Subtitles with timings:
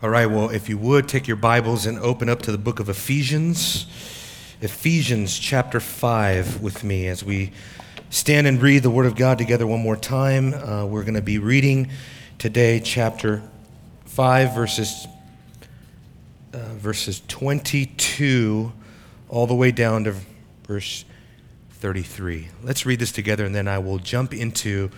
[0.00, 2.78] All right, well, if you would take your Bibles and open up to the book
[2.78, 3.84] of Ephesians,
[4.60, 7.50] Ephesians chapter 5 with me as we
[8.08, 10.54] stand and read the Word of God together one more time.
[10.54, 11.90] Uh, we're going to be reading
[12.38, 13.42] today chapter
[14.04, 15.08] 5, verses,
[16.52, 18.72] uh, verses 22
[19.28, 20.14] all the way down to
[20.68, 21.04] verse
[21.70, 22.46] 33.
[22.62, 24.92] Let's read this together and then I will jump into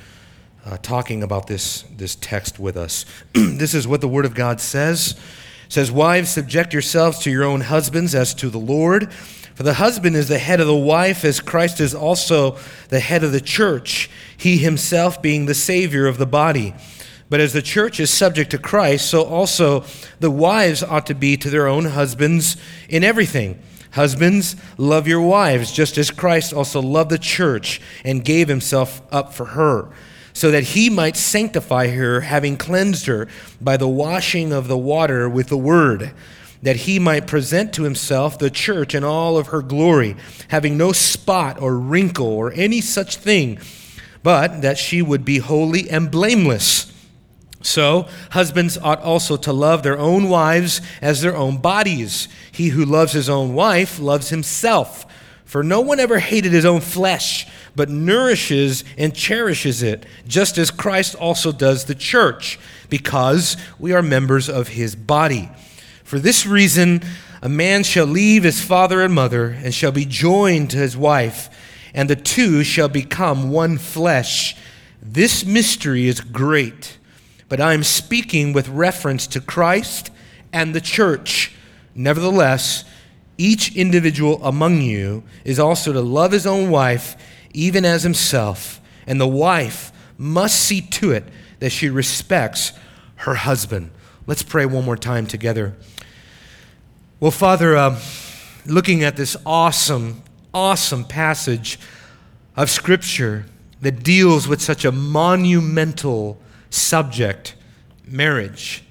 [0.64, 3.04] uh, talking about this, this text with us.
[3.32, 5.12] this is what the Word of God says.
[5.66, 9.12] It says, Wives, subject yourselves to your own husbands as to the Lord.
[9.54, 12.56] For the husband is the head of the wife, as Christ is also
[12.88, 16.74] the head of the church, he himself being the Savior of the body.
[17.28, 19.84] But as the church is subject to Christ, so also
[20.18, 22.56] the wives ought to be to their own husbands
[22.88, 23.60] in everything.
[23.92, 29.32] Husbands, love your wives, just as Christ also loved the church and gave himself up
[29.32, 29.90] for her
[30.40, 33.28] so that he might sanctify her, having cleansed her
[33.60, 36.12] by the washing of the water with the word,
[36.62, 40.16] that he might present to himself the church in all of her glory,
[40.48, 43.58] having no spot or wrinkle or any such thing,
[44.22, 46.90] but that she would be holy and blameless.
[47.60, 52.28] So, husbands ought also to love their own wives as their own bodies.
[52.50, 55.04] He who loves his own wife loves himself.
[55.50, 60.70] For no one ever hated his own flesh but nourishes and cherishes it, just as
[60.70, 62.56] Christ also does the church,
[62.88, 65.50] because we are members of his body.
[66.04, 67.02] For this reason,
[67.42, 71.50] a man shall leave his father and mother, and shall be joined to his wife,
[71.94, 74.56] and the two shall become one flesh.
[75.02, 76.96] This mystery is great,
[77.48, 80.12] but I am speaking with reference to Christ
[80.52, 81.52] and the church.
[81.92, 82.84] Nevertheless,
[83.40, 87.16] each individual among you is also to love his own wife
[87.54, 91.24] even as himself, and the wife must see to it
[91.58, 92.72] that she respects
[93.16, 93.90] her husband.
[94.26, 95.74] Let's pray one more time together.
[97.18, 97.98] Well, Father, uh,
[98.66, 101.80] looking at this awesome, awesome passage
[102.56, 103.46] of Scripture
[103.80, 107.54] that deals with such a monumental subject
[108.06, 108.84] marriage,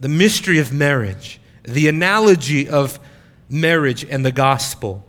[0.00, 2.98] the mystery of marriage, the analogy of
[3.54, 5.04] marriage and the gospel.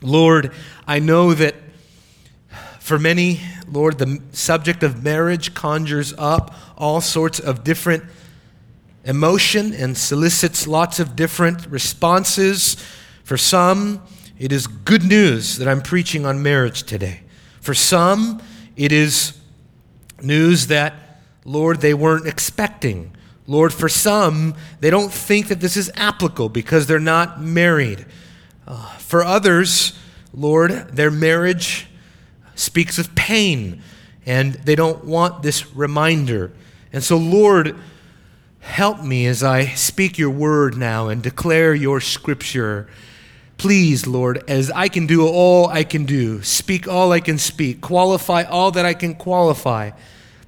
[0.00, 0.52] Lord,
[0.86, 1.56] I know that
[2.78, 8.04] for many, Lord, the subject of marriage conjures up all sorts of different
[9.04, 12.76] emotion and solicits lots of different responses.
[13.24, 14.02] For some,
[14.38, 17.22] it is good news that I'm preaching on marriage today.
[17.60, 18.42] For some,
[18.76, 19.38] it is
[20.22, 23.16] news that, Lord, they weren't expecting.
[23.46, 28.06] Lord, for some, they don't think that this is applicable because they're not married.
[28.66, 29.98] Uh, for others,
[30.32, 31.86] Lord, their marriage
[32.54, 33.82] speaks of pain,
[34.24, 36.52] and they don't want this reminder.
[36.92, 37.76] And so, Lord,
[38.60, 42.88] help me as I speak your word now and declare your scripture.
[43.58, 47.82] Please, Lord, as I can do all I can do, speak all I can speak,
[47.82, 49.90] qualify all that I can qualify.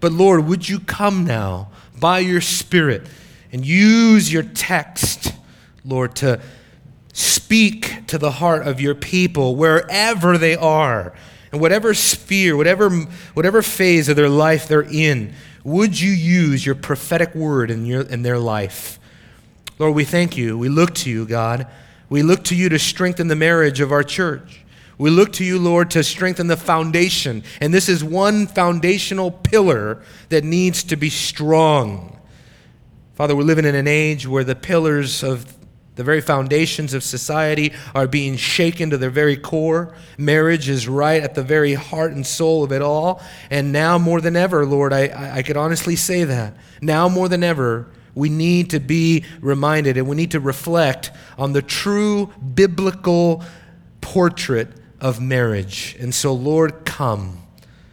[0.01, 3.07] But Lord, would you come now by your Spirit
[3.53, 5.33] and use your text,
[5.85, 6.41] Lord, to
[7.13, 11.15] speak to the heart of your people wherever they are
[11.53, 12.91] and whatever sphere, whatever,
[13.35, 15.33] whatever phase of their life they're in,
[15.65, 18.99] would you use your prophetic word in, your, in their life?
[19.79, 20.59] Lord, we thank you.
[20.59, 21.67] We look to you, God.
[22.09, 24.65] We look to you to strengthen the marriage of our church.
[24.99, 27.45] We look to you, Lord, to strengthen the foundation.
[27.61, 32.19] And this is one foundational pillar that needs to be strong.
[33.15, 35.55] Father, we're living in an age where the pillars of
[35.97, 39.95] the very foundations of society are being shaken to their very core.
[40.19, 43.23] Marriage is right at the very heart and soul of it all.
[43.51, 46.55] And now more than ever, Lord, I, I could honestly say that.
[46.83, 51.53] Now more than ever, we need to be reminded and we need to reflect on
[51.53, 53.43] the true biblical
[54.03, 54.69] portrait
[55.01, 55.97] of marriage.
[55.99, 57.43] And so, Lord, come.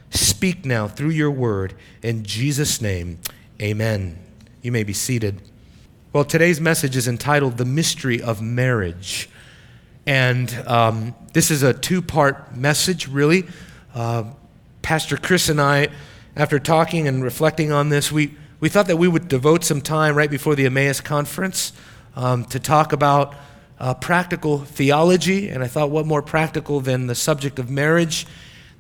[0.09, 1.73] Speak now through your word.
[2.01, 3.19] In Jesus' name,
[3.61, 4.19] amen.
[4.61, 5.41] You may be seated.
[6.13, 9.29] Well, today's message is entitled The Mystery of Marriage.
[10.05, 13.45] And um, this is a two part message, really.
[13.95, 14.25] Uh,
[14.81, 15.87] Pastor Chris and I,
[16.35, 20.15] after talking and reflecting on this, we, we thought that we would devote some time
[20.15, 21.73] right before the Emmaus conference
[22.15, 23.33] um, to talk about
[23.79, 25.49] uh, practical theology.
[25.49, 28.25] And I thought, what more practical than the subject of marriage,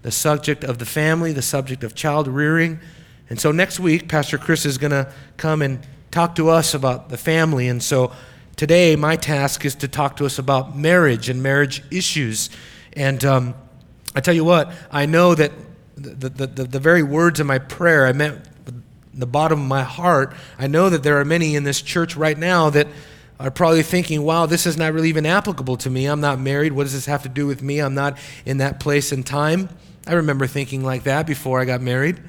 [0.01, 2.79] the subject of the family, the subject of child rearing.
[3.29, 7.09] And so next week, Pastor Chris is going to come and talk to us about
[7.09, 7.67] the family.
[7.67, 8.11] And so
[8.55, 12.49] today, my task is to talk to us about marriage and marriage issues.
[12.93, 13.55] And um,
[14.15, 15.51] I tell you what, I know that
[15.95, 18.41] the, the, the, the very words of my prayer, I meant
[19.13, 22.37] the bottom of my heart, I know that there are many in this church right
[22.37, 22.87] now that
[23.43, 26.05] are probably thinking, wow, this is not really even applicable to me.
[26.05, 26.71] I'm not married.
[26.71, 27.79] What does this have to do with me?
[27.79, 29.67] I'm not in that place and time.
[30.07, 32.21] I remember thinking like that before I got married.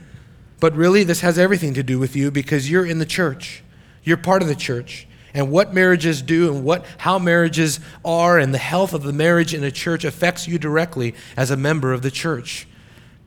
[0.59, 3.63] But really, this has everything to do with you because you're in the church.
[4.03, 5.07] You're part of the church.
[5.33, 9.55] And what marriages do and what, how marriages are and the health of the marriage
[9.55, 12.67] in a church affects you directly as a member of the church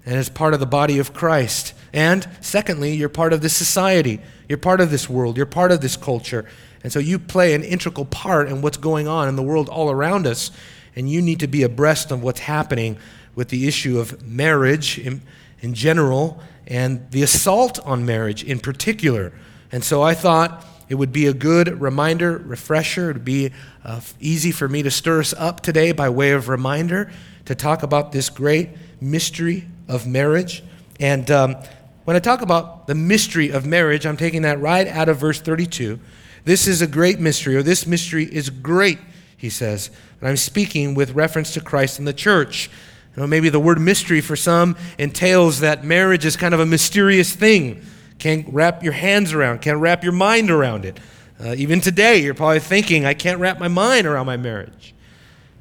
[0.06, 1.74] and as part of the body of Christ.
[1.94, 4.22] And secondly, you're part of this society.
[4.48, 5.36] You're part of this world.
[5.36, 6.46] You're part of this culture.
[6.88, 9.92] And so you play an integral part in what's going on in the world all
[9.92, 10.52] around us.
[10.96, 12.98] And you need to be abreast of what's happening
[13.36, 15.22] with the issue of marriage in,
[15.60, 19.34] in general and the assault on marriage in particular.
[19.70, 23.10] And so I thought it would be a good reminder, refresher.
[23.10, 23.52] It would be
[23.84, 27.12] uh, easy for me to stir us up today by way of reminder
[27.48, 28.70] to talk about this great
[29.02, 30.64] mystery of marriage.
[31.02, 31.58] And um,
[32.06, 35.42] when I talk about the mystery of marriage, I'm taking that right out of verse
[35.42, 36.00] 32.
[36.48, 39.00] This is a great mystery, or this mystery is great,
[39.36, 39.92] he says.
[40.22, 42.70] And I'm speaking with reference to Christ and the church.
[43.14, 46.66] You know, maybe the word mystery for some entails that marriage is kind of a
[46.66, 47.86] mysterious thing.
[48.18, 51.02] Can't wrap your hands around, can't wrap your mind around it.
[51.38, 54.96] Uh, even today, you're probably thinking, I can't wrap my mind around my marriage.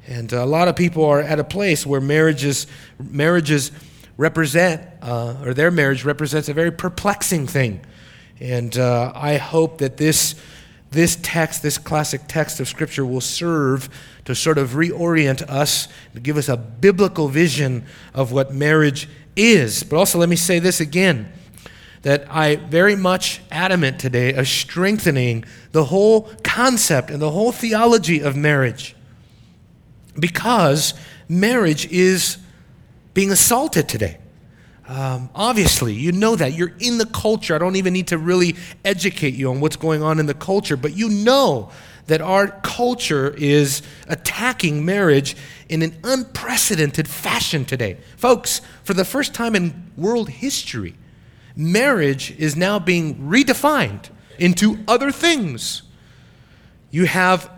[0.07, 2.65] And a lot of people are at a place where marriages,
[2.97, 3.73] marriages
[4.15, 7.81] represent, uh, or their marriage represents a very perplexing thing.
[8.39, 10.35] And uh, I hope that this
[10.91, 13.89] this text, this classic text of Scripture, will serve
[14.25, 19.83] to sort of reorient us, to give us a biblical vision of what marriage is.
[19.83, 21.31] But also, let me say this again
[22.03, 28.21] that I very much adamant today of strengthening the whole concept and the whole theology
[28.21, 28.95] of marriage.
[30.17, 30.93] Because
[31.27, 32.37] marriage is
[33.13, 34.19] being assaulted today.
[34.87, 36.53] Um, obviously, you know that.
[36.53, 37.53] You're in the culture.
[37.53, 38.55] I don't even need to really
[38.85, 41.69] educate you on what's going on in the culture, but you know
[42.07, 45.35] that our culture is attacking marriage
[45.67, 47.97] in an unprecedented fashion today.
[48.15, 50.95] Folks, for the first time in world history,
[51.55, 55.81] marriage is now being redefined into other things.
[56.91, 57.51] You have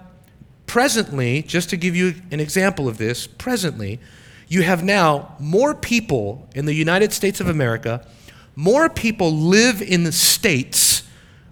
[0.66, 4.00] presently, just to give you an example of this, presently,
[4.50, 8.06] you have now more people in the United States of America,
[8.56, 11.04] more people live in the states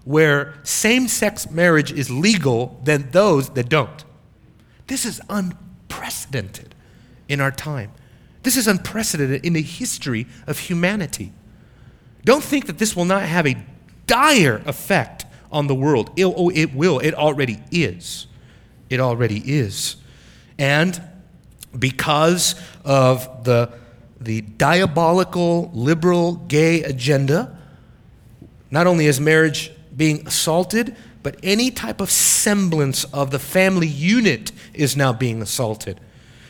[0.04, 4.04] where same sex marriage is legal than those that don't.
[4.88, 6.74] This is unprecedented
[7.28, 7.92] in our time.
[8.42, 11.32] This is unprecedented in the history of humanity.
[12.24, 13.56] Don't think that this will not have a
[14.06, 16.10] dire effect on the world.
[16.16, 16.98] It, oh, it will.
[16.98, 18.26] It already is.
[18.90, 19.96] It already is.
[20.58, 21.00] And
[21.76, 22.54] because
[22.84, 23.72] of the,
[24.20, 27.58] the diabolical liberal gay agenda,
[28.70, 34.52] not only is marriage being assaulted, but any type of semblance of the family unit
[34.72, 36.00] is now being assaulted.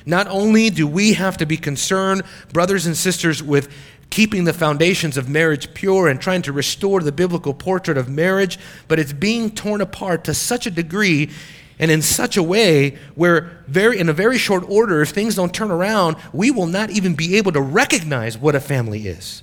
[0.04, 2.22] Not only do we have to be concerned,
[2.52, 3.70] brothers and sisters, with
[4.10, 8.58] keeping the foundations of marriage pure and trying to restore the biblical portrait of marriage,
[8.88, 11.30] but it's being torn apart to such a degree
[11.78, 15.54] and in such a way where very in a very short order if things don't
[15.54, 19.42] turn around we will not even be able to recognize what a family is.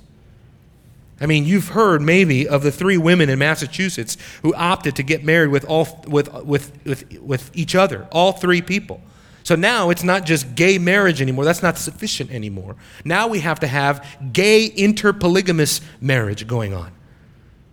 [1.20, 5.24] I mean you've heard maybe of the three women in massachusetts who opted to get
[5.24, 9.00] married with all with with with, with each other all three people.
[9.42, 11.44] So now it's not just gay marriage anymore.
[11.44, 12.74] That's not sufficient anymore.
[13.04, 16.90] Now we have to have gay interpolygamous marriage going on.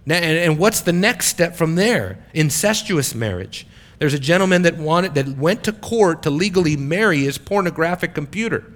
[0.06, 2.24] Now, and, and what's the next step from there?
[2.34, 3.66] Incestuous marriage
[4.00, 8.74] there's a gentleman that wanted that went to court to legally marry his pornographic computer.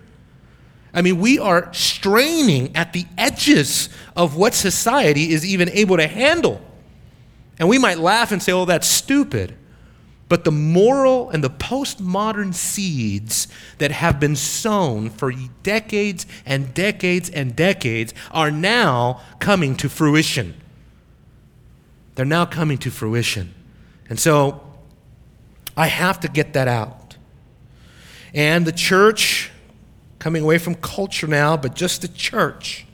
[0.94, 6.08] I mean, we are straining at the edges of what society is even able to
[6.08, 6.62] handle.
[7.60, 9.56] And we might laugh and say, oh, that's stupid.
[10.30, 13.48] But the moral and the postmodern seeds
[13.78, 15.32] that have been sown for
[15.64, 20.56] decades and decades and decades are now coming to fruition.
[22.16, 23.54] They're now coming to fruition.
[24.10, 24.67] And so
[25.78, 27.16] I have to get that out.
[28.34, 29.52] And the church,
[30.20, 32.86] coming away from culture now, but just the church,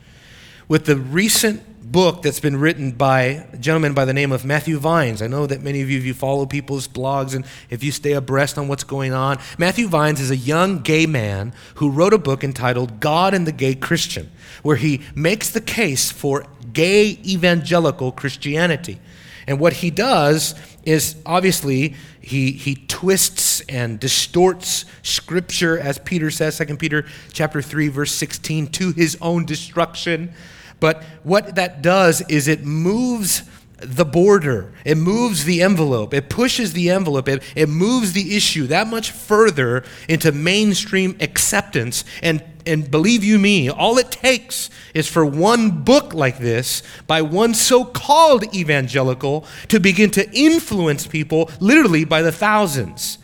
[0.68, 4.80] with the recent book that's been written by a gentleman by the name of Matthew
[4.80, 5.22] Vines.
[5.22, 8.14] I know that many of you, if you follow people's blogs and if you stay
[8.14, 12.18] abreast on what's going on, Matthew Vines is a young gay man who wrote a
[12.18, 14.32] book entitled God and the Gay Christian,
[14.64, 19.00] where he makes the case for gay evangelical Christianity.
[19.46, 26.58] And what he does is obviously he, he twists and distorts scripture, as Peter says,
[26.58, 30.32] 2 Peter chapter 3, verse 16, to his own destruction.
[30.80, 33.44] But what that does is it moves
[33.86, 38.68] the border, it moves the envelope, it pushes the envelope, it, it moves the issue
[38.68, 42.04] that much further into mainstream acceptance.
[42.22, 47.22] And, and believe you me, all it takes is for one book like this by
[47.22, 53.18] one so called evangelical to begin to influence people literally by the thousands.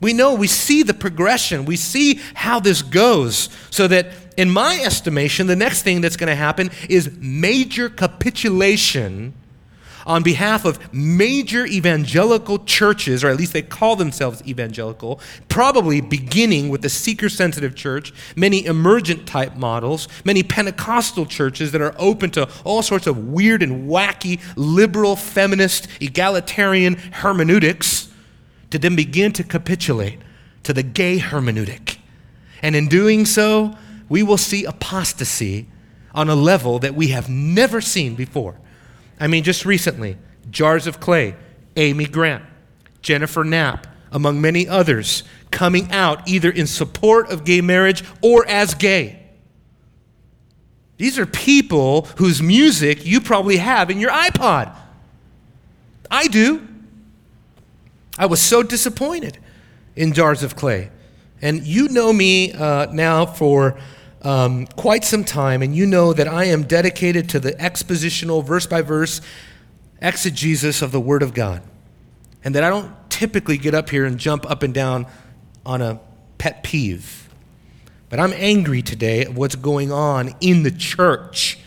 [0.00, 4.80] We know, we see the progression, we see how this goes, so that in my
[4.80, 9.32] estimation, the next thing that's going to happen is major capitulation
[10.06, 16.68] on behalf of major evangelical churches, or at least they call themselves evangelical, probably beginning
[16.68, 22.30] with the seeker sensitive church, many emergent type models, many Pentecostal churches that are open
[22.30, 28.08] to all sorts of weird and wacky liberal, feminist, egalitarian hermeneutics,
[28.70, 30.18] to then begin to capitulate
[30.64, 31.98] to the gay hermeneutic.
[32.62, 33.76] And in doing so,
[34.08, 35.66] we will see apostasy
[36.14, 38.56] on a level that we have never seen before.
[39.18, 40.16] I mean, just recently,
[40.50, 41.36] Jars of Clay,
[41.76, 42.44] Amy Grant,
[43.02, 48.74] Jennifer Knapp, among many others, coming out either in support of gay marriage or as
[48.74, 49.20] gay.
[50.96, 54.74] These are people whose music you probably have in your iPod.
[56.10, 56.66] I do.
[58.16, 59.38] I was so disappointed
[59.96, 60.90] in Jars of Clay.
[61.42, 63.76] And you know me uh, now for
[64.24, 68.66] um, quite some time, and you know that I am dedicated to the expositional, verse
[68.66, 69.20] by verse
[70.00, 71.62] exegesis of the Word of God.
[72.42, 75.06] And that I don't typically get up here and jump up and down
[75.64, 76.00] on a
[76.38, 77.28] pet peeve.
[78.08, 81.58] But I'm angry today at what's going on in the church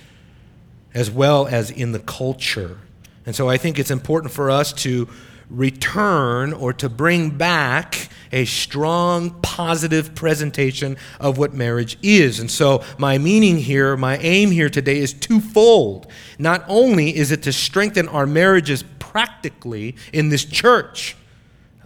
[0.94, 2.80] as well as in the culture.
[3.26, 5.08] And so I think it's important for us to
[5.50, 12.40] return or to bring back a strong, positive presentation of what marriage is.
[12.40, 16.08] And so, my meaning here, my aim here today is twofold.
[16.38, 21.16] Not only is it to strengthen our marriages practically in this church,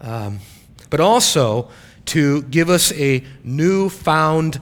[0.01, 0.39] um,
[0.89, 1.69] but also
[2.05, 4.59] to give us a newfound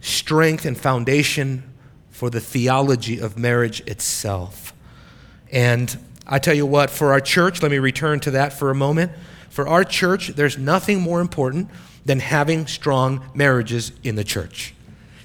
[0.00, 1.62] strength and foundation
[2.10, 4.74] for the theology of marriage itself.
[5.50, 8.74] And I tell you what, for our church, let me return to that for a
[8.74, 9.12] moment.
[9.50, 11.68] For our church, there's nothing more important
[12.04, 14.74] than having strong marriages in the church.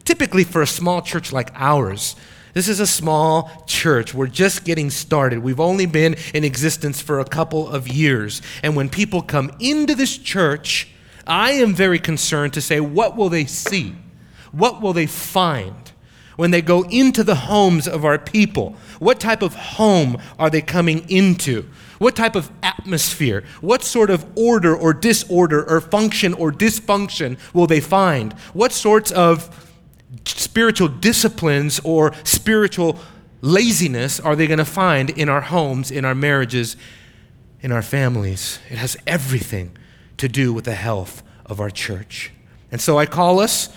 [0.03, 2.15] Typically, for a small church like ours,
[2.53, 4.13] this is a small church.
[4.13, 5.39] We're just getting started.
[5.39, 8.41] We've only been in existence for a couple of years.
[8.63, 10.89] And when people come into this church,
[11.27, 13.95] I am very concerned to say, what will they see?
[14.51, 15.91] What will they find?
[16.37, 18.75] When they go into the homes of our people?
[18.99, 21.65] What type of home are they coming into?
[21.99, 23.43] What type of atmosphere?
[23.59, 28.33] What sort of order or disorder or function or dysfunction will they find?
[28.53, 29.67] What sorts of
[30.25, 32.99] spiritual disciplines or spiritual
[33.41, 36.77] laziness are they going to find in our homes, in our marriages,
[37.61, 38.59] in our families?
[38.69, 39.75] It has everything
[40.17, 42.31] to do with the health of our church.
[42.71, 43.69] And so I call us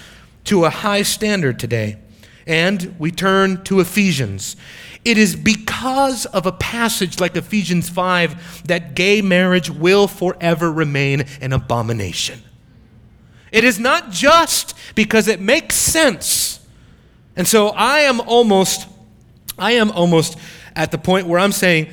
[0.45, 1.99] to a high standard today.
[2.47, 4.57] And we turn to Ephesians.
[5.05, 11.23] It is because of a passage like Ephesians 5 that gay marriage will forever remain
[11.41, 12.43] an abomination.
[13.51, 16.61] It is not just because it makes sense.
[17.37, 18.87] And so I am almost
[19.59, 20.39] I am almost
[20.75, 21.89] at the point where I'm saying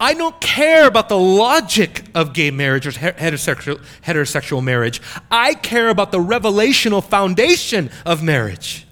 [0.00, 5.00] I don't care about the logic of gay marriage or heterosexual, heterosexual marriage.
[5.30, 8.86] I care about the revelational foundation of marriage.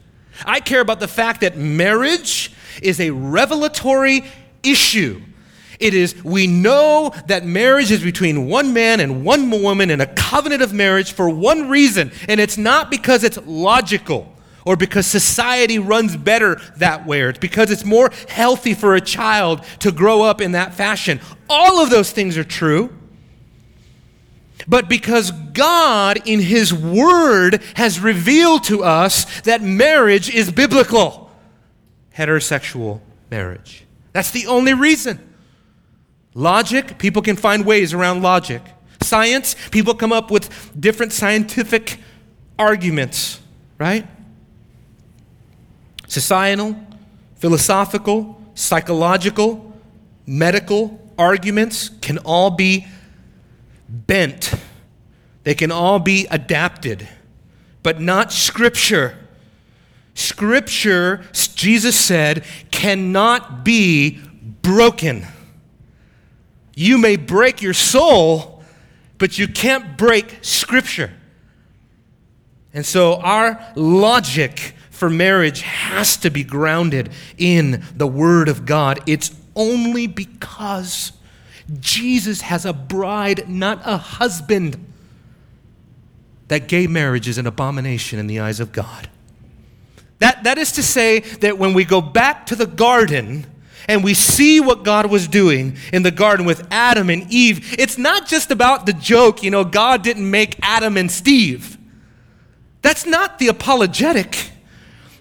[0.44, 2.52] I care about the fact that marriage
[2.82, 4.24] is a revelatory
[4.62, 5.22] issue.
[5.78, 10.06] It is, we know that marriage is between one man and one woman in a
[10.06, 14.32] covenant of marriage for one reason, and it's not because it's logical
[14.64, 19.00] or because society runs better that way, or it's because it's more healthy for a
[19.00, 21.20] child to grow up in that fashion.
[21.48, 22.92] All of those things are true.
[24.68, 31.30] But because God, in His Word, has revealed to us that marriage is biblical
[32.16, 33.84] heterosexual marriage.
[34.12, 35.20] That's the only reason.
[36.34, 38.62] Logic, people can find ways around logic.
[39.02, 41.98] Science, people come up with different scientific
[42.58, 43.40] arguments,
[43.78, 44.06] right?
[46.08, 46.76] Societal,
[47.36, 49.72] philosophical, psychological,
[50.26, 52.86] medical arguments can all be
[53.88, 54.52] bent.
[55.44, 57.08] They can all be adapted,
[57.82, 59.16] but not Scripture.
[60.14, 61.24] Scripture,
[61.54, 64.18] Jesus said, cannot be
[64.62, 65.26] broken.
[66.74, 68.64] You may break your soul,
[69.18, 71.12] but you can't break Scripture.
[72.74, 79.00] And so our logic for marriage has to be grounded in the Word of God.
[79.06, 81.12] It's only because
[81.80, 84.84] Jesus has a bride, not a husband,
[86.48, 89.08] that gay marriage is an abomination in the eyes of God.
[90.18, 93.46] That, that is to say, that when we go back to the garden
[93.88, 97.98] and we see what God was doing in the garden with Adam and Eve, it's
[97.98, 101.76] not just about the joke, you know, God didn't make Adam and Steve.
[102.82, 104.52] That's not the apologetic.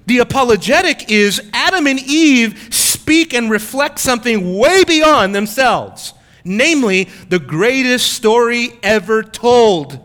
[0.06, 6.14] The apologetic is Adam and Eve speak and reflect something way beyond themselves,
[6.46, 10.00] namely, the greatest story ever told.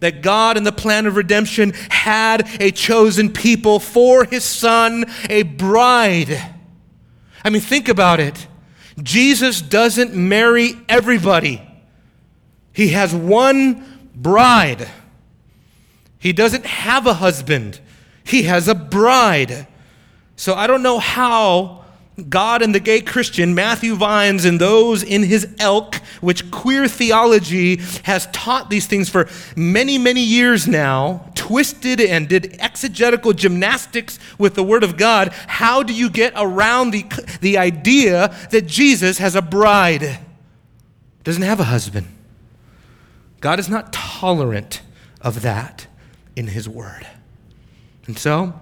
[0.00, 5.44] That God, in the plan of redemption, had a chosen people for his son, a
[5.44, 6.38] bride.
[7.42, 8.46] I mean, think about it.
[9.02, 11.62] Jesus doesn't marry everybody,
[12.72, 14.88] he has one bride.
[16.18, 17.80] He doesn't have a husband,
[18.24, 19.66] he has a bride.
[20.36, 21.83] So I don't know how
[22.28, 27.80] God and the gay Christian, Matthew Vines, and those in his elk, which queer theology
[28.04, 34.54] has taught these things for many, many years now, twisted and did exegetical gymnastics with
[34.54, 35.32] the Word of God.
[35.48, 37.04] How do you get around the,
[37.40, 40.20] the idea that Jesus has a bride?
[41.24, 42.06] Doesn't have a husband.
[43.40, 44.82] God is not tolerant
[45.20, 45.88] of that
[46.36, 47.08] in His Word.
[48.06, 48.54] And so,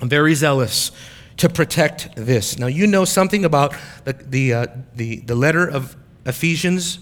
[0.00, 0.92] I'm very zealous
[1.38, 2.58] to protect this.
[2.58, 3.74] Now, you know something about
[4.04, 6.98] the, the, uh, the, the letter of Ephesians.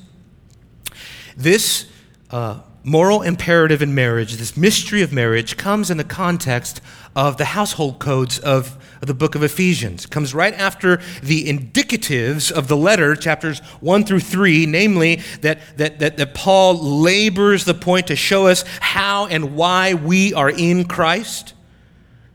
[1.36, 1.86] This
[2.30, 6.80] uh, moral imperative in marriage, this mystery of marriage, comes in the context
[7.16, 10.06] of the household codes of, the book of Ephesians.
[10.06, 15.60] It comes right after the indicatives of the letter, chapters 1 through 3, namely that,
[15.76, 20.50] that, that, that Paul labors the point to show us how and why we are
[20.50, 21.53] in Christ.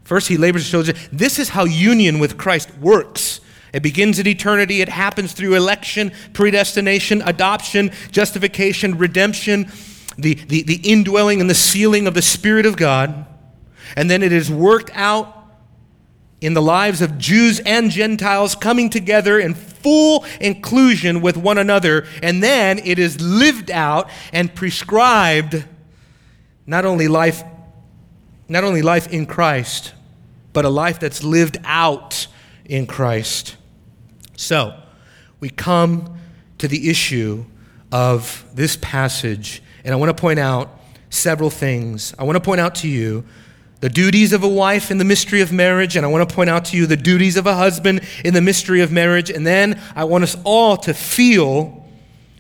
[0.10, 3.42] First, he labors to show us this is how union with Christ works.
[3.72, 4.82] It begins at eternity.
[4.82, 9.72] It happens through election, predestination, adoption, justification, redemption,
[10.18, 13.28] the, the, the indwelling and the sealing of the Spirit of God.
[13.96, 15.46] And then it is worked out
[16.42, 22.08] in the lives of Jews and Gentiles coming together in full inclusion with one another.
[22.24, 25.66] And then it is lived out and prescribed
[26.66, 27.44] not only life,
[28.48, 29.94] not only life in Christ,
[30.54, 32.28] but a life that's lived out
[32.66, 33.56] in Christ.
[34.36, 34.80] So,
[35.40, 36.18] we come
[36.58, 37.46] to the issue
[37.92, 40.70] of this passage, and I want to point out
[41.10, 42.14] several things.
[42.20, 43.26] I want to point out to you
[43.80, 46.50] the duties of a wife in the mystery of marriage, and I want to point
[46.50, 49.82] out to you the duties of a husband in the mystery of marriage, and then
[49.96, 51.88] I want us all to feel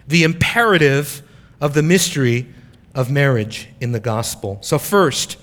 [0.07, 1.21] the imperative
[1.61, 2.47] of the mystery
[2.93, 4.57] of marriage in the gospel.
[4.61, 5.37] So, first,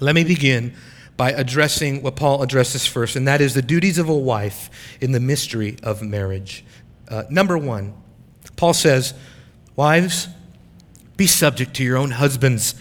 [0.00, 0.74] let me begin
[1.18, 5.12] by addressing what Paul addresses first, and that is the duties of a wife in
[5.12, 6.64] the mystery of marriage.
[7.08, 7.92] Uh, number one,
[8.56, 9.12] Paul says,
[9.74, 10.28] Wives,
[11.16, 12.76] be subject to your own husbands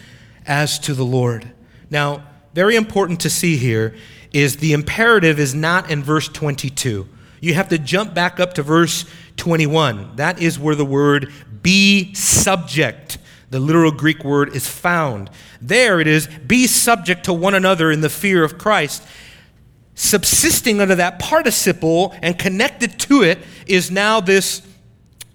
[0.45, 1.51] as to the Lord.
[1.89, 3.95] Now, very important to see here
[4.31, 7.07] is the imperative is not in verse 22.
[7.41, 9.05] You have to jump back up to verse
[9.37, 10.15] 21.
[10.17, 13.17] That is where the word be subject
[13.49, 15.29] the literal Greek word is found.
[15.61, 19.03] There it is be subject to one another in the fear of Christ.
[19.95, 24.61] Subsisting under that participle and connected to it is now this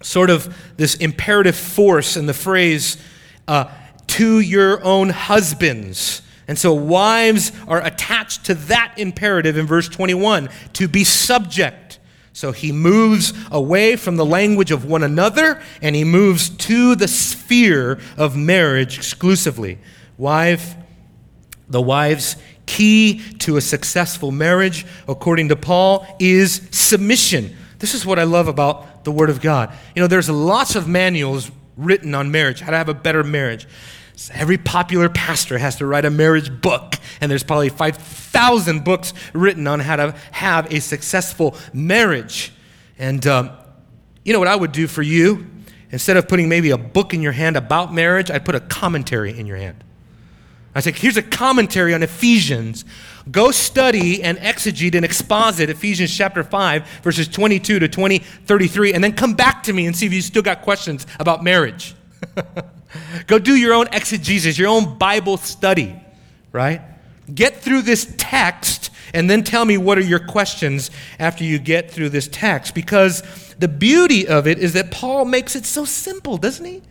[0.01, 2.97] sort of this imperative force in the phrase
[3.47, 3.65] uh,
[4.07, 6.21] to your own husbands.
[6.47, 11.82] And so wives are attached to that imperative in verse 21 to be subject.
[12.33, 17.07] So he moves away from the language of one another and he moves to the
[17.07, 19.77] sphere of marriage exclusively.
[20.17, 20.75] Wife,
[21.69, 27.55] the wife's key to a successful marriage, according to Paul, is submission.
[27.77, 29.71] This is what I love about the Word of God.
[29.95, 33.67] You know, there's lots of manuals written on marriage, how to have a better marriage.
[34.31, 39.67] Every popular pastor has to write a marriage book, and there's probably 5,000 books written
[39.67, 42.53] on how to have a successful marriage.
[42.99, 43.51] And um,
[44.23, 45.47] you know what I would do for you?
[45.91, 49.37] Instead of putting maybe a book in your hand about marriage, I'd put a commentary
[49.37, 49.83] in your hand.
[50.75, 52.83] I say, here's a commentary on Ephesians.
[53.29, 59.03] Go study and exegete and exposit Ephesians chapter 5, verses 22 to 20, 33, and
[59.03, 61.95] then come back to me and see if you still got questions about marriage.
[63.27, 65.95] Go do your own exegesis, your own Bible study,
[66.51, 66.81] right?
[67.33, 71.91] Get through this text and then tell me what are your questions after you get
[71.91, 72.73] through this text.
[72.75, 73.23] Because
[73.59, 76.81] the beauty of it is that Paul makes it so simple, doesn't he?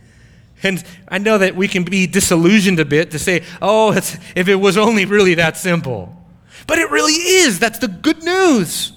[0.63, 4.55] And I know that we can be disillusioned a bit to say, oh, if it
[4.55, 6.15] was only really that simple.
[6.65, 7.59] But it really is.
[7.59, 8.93] That's the good news.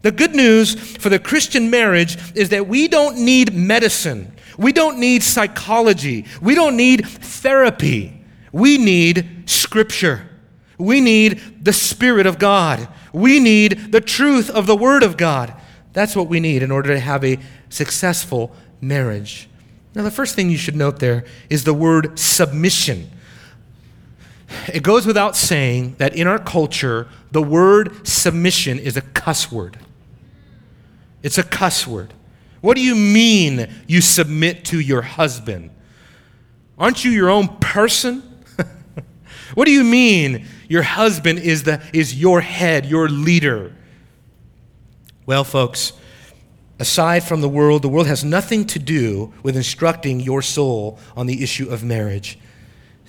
[0.00, 4.32] The good news for the Christian marriage is that we don't need medicine.
[4.58, 6.26] We don't need psychology.
[6.40, 8.24] We don't need therapy.
[8.52, 10.28] We need Scripture.
[10.78, 12.88] We need the Spirit of God.
[13.12, 15.54] We need the truth of the Word of God.
[15.92, 17.38] That's what we need in order to have a
[17.68, 19.48] successful marriage.
[19.94, 23.10] Now, the first thing you should note there is the word submission.
[24.72, 29.78] It goes without saying that in our culture, the word submission is a cuss word.
[31.22, 32.14] It's a cuss word.
[32.62, 35.70] What do you mean you submit to your husband?
[36.78, 38.22] Aren't you your own person?
[39.54, 43.74] what do you mean your husband is, the, is your head, your leader?
[45.26, 45.92] Well, folks,
[46.78, 51.26] aside from the world, the world has nothing to do with instructing your soul on
[51.26, 52.38] the issue of marriage,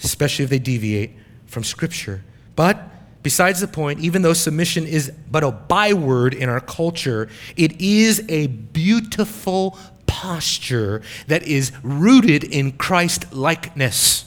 [0.04, 1.12] especially if they deviate
[1.46, 2.24] from Scripture.
[2.56, 2.93] But
[3.24, 8.24] Besides the point, even though submission is but a byword in our culture, it is
[8.30, 14.26] a beautiful posture that is rooted in Christ likeness.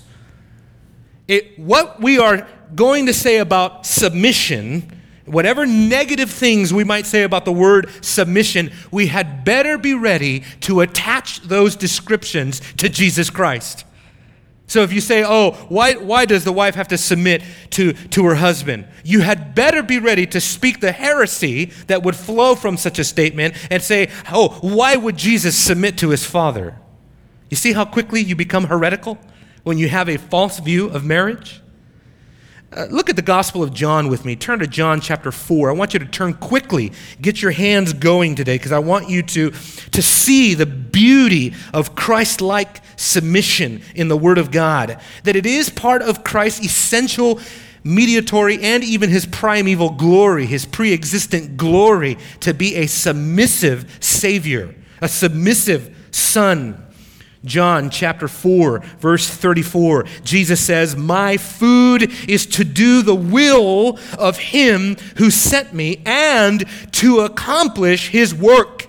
[1.57, 4.91] What we are going to say about submission,
[5.25, 10.43] whatever negative things we might say about the word submission, we had better be ready
[10.61, 13.86] to attach those descriptions to Jesus Christ.
[14.69, 18.25] So if you say, oh, why, why does the wife have to submit to, to
[18.25, 18.89] her husband?
[19.05, 23.05] You had better be ready to speak the heresy that would flow from such a
[23.05, 26.77] statement and say, oh, why would Jesus submit to his father?
[27.49, 29.19] You see how quickly you become heretical
[29.63, 31.61] when you have a false view of marriage?
[32.77, 34.37] Uh, look at the Gospel of John with me.
[34.37, 35.71] Turn to John chapter 4.
[35.71, 36.93] I want you to turn quickly.
[37.23, 41.95] Get your hands going today because I want you to, to see the beauty of
[41.95, 45.01] Christ like submission in the Word of God.
[45.25, 47.41] That it is part of Christ's essential
[47.83, 54.75] mediatory and even his primeval glory, his pre existent glory, to be a submissive Savior,
[55.01, 56.86] a submissive Son.
[57.47, 64.37] John chapter 4, verse 34, Jesus says, My food is to do the will of
[64.37, 68.89] him who sent me and to accomplish his work.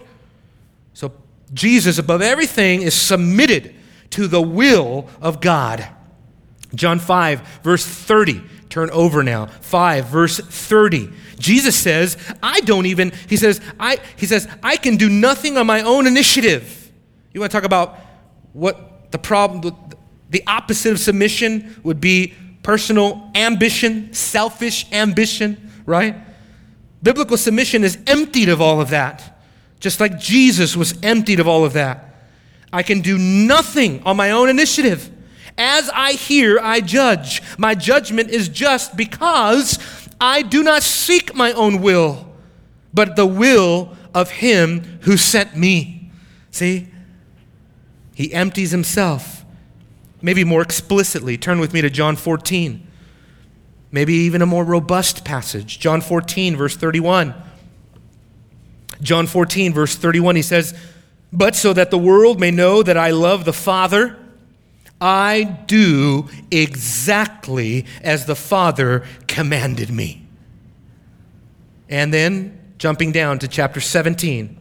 [0.95, 1.13] So,
[1.53, 3.75] Jesus, above everything, is submitted
[4.09, 5.87] to the will of God.
[6.73, 8.41] John 5, verse 30.
[8.69, 9.45] Turn over now.
[9.45, 11.11] 5, verse 30.
[11.37, 15.67] Jesus says, I don't even, he says, I, he says, I can do nothing on
[15.67, 16.91] my own initiative.
[17.33, 17.99] You want to talk about
[18.53, 19.75] what the problem,
[20.29, 22.33] the opposite of submission would be
[22.63, 26.15] personal ambition, selfish ambition, right?
[27.01, 29.39] Biblical submission is emptied of all of that,
[29.79, 32.15] just like Jesus was emptied of all of that.
[32.73, 35.09] I can do nothing on my own initiative.
[35.57, 37.41] As I hear, I judge.
[37.57, 39.79] My judgment is just because
[40.19, 42.27] I do not seek my own will,
[42.93, 46.11] but the will of Him who sent me.
[46.51, 46.87] See?
[48.17, 49.45] He empties himself.
[50.23, 52.87] Maybe more explicitly, turn with me to John 14.
[53.91, 55.77] Maybe even a more robust passage.
[55.77, 57.35] John 14, verse 31.
[59.03, 60.75] John 14, verse 31, he says,
[61.31, 64.17] But so that the world may know that I love the Father,
[64.99, 70.25] I do exactly as the Father commanded me.
[71.87, 74.57] And then jumping down to chapter 17.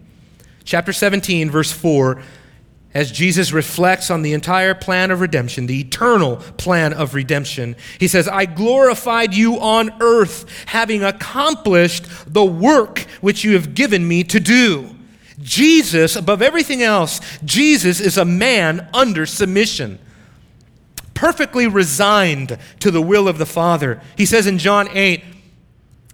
[0.65, 2.23] Chapter 17, verse 4
[2.97, 8.09] as Jesus reflects on the entire plan of redemption, the eternal plan of redemption, he
[8.09, 14.25] says, I glorified you on earth, having accomplished the work which you have given me
[14.25, 14.97] to do.
[15.39, 19.99] Jesus, above everything else, Jesus is a man under submission,
[21.13, 24.01] perfectly resigned to the will of the Father.
[24.17, 25.23] He says in John 8,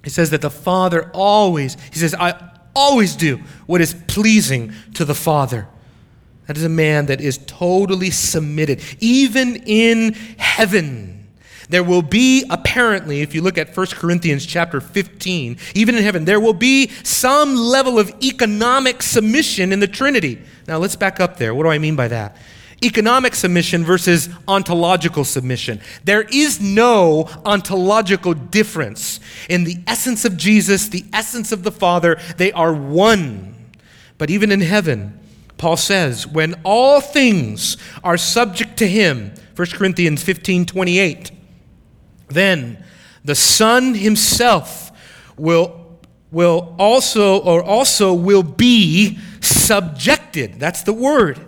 [0.03, 5.05] he says that the Father always, he says, I always do what is pleasing to
[5.05, 5.69] the Father.
[6.47, 8.81] That is a man that is totally submitted.
[9.01, 11.29] Even in heaven,
[11.69, 16.25] there will be apparently, if you look at 1 Corinthians chapter 15, even in heaven,
[16.25, 20.43] there will be some level of economic submission in the Trinity.
[20.67, 21.55] Now let's back up there.
[21.55, 22.37] What do I mean by that?
[22.85, 25.81] Economic submission versus ontological submission.
[26.05, 32.19] There is no ontological difference in the essence of Jesus, the essence of the Father.
[32.37, 33.71] They are one.
[34.19, 35.21] But even in heaven,
[35.63, 41.31] Paul says, when all things are subject to him, 1 Corinthians 15 28,
[42.27, 42.85] then
[43.25, 44.91] the Son himself
[45.37, 46.01] will,
[46.33, 50.59] will also, or also will be subjected.
[50.59, 51.39] That's the word.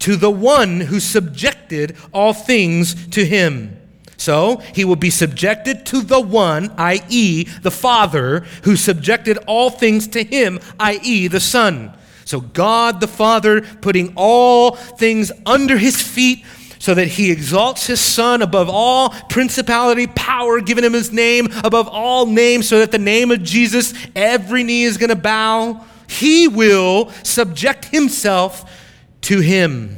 [0.00, 3.76] To the one who subjected all things to him,
[4.16, 10.08] So he will be subjected to the one, i.e., the Father, who subjected all things
[10.08, 11.94] to him, i.e., the Son.
[12.28, 16.44] So God the Father putting all things under his feet
[16.78, 21.88] so that he exalts his Son above all principality, power, giving him his name above
[21.88, 25.82] all names, so that the name of Jesus, every knee is going to bow.
[26.06, 28.78] He will subject himself
[29.22, 29.96] to him,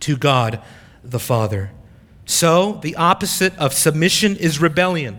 [0.00, 0.62] to God
[1.02, 1.72] the Father.
[2.24, 5.18] So, the opposite of submission is rebellion.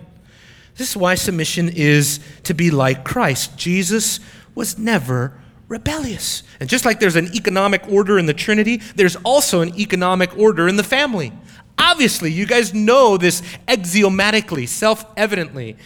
[0.76, 3.56] This is why submission is to be like Christ.
[3.60, 4.20] Jesus
[4.56, 6.44] was never rebellious.
[6.60, 10.68] And just like there's an economic order in the Trinity, there's also an economic order
[10.68, 11.32] in the family.
[11.78, 15.78] Obviously, you guys know this axiomatically, self evidently.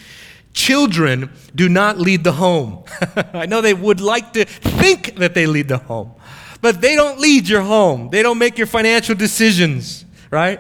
[0.54, 2.84] Children do not lead the home.
[3.34, 6.14] I know they would like to think that they lead the home,
[6.62, 8.10] but they don't lead your home.
[8.10, 10.60] They don't make your financial decisions, right?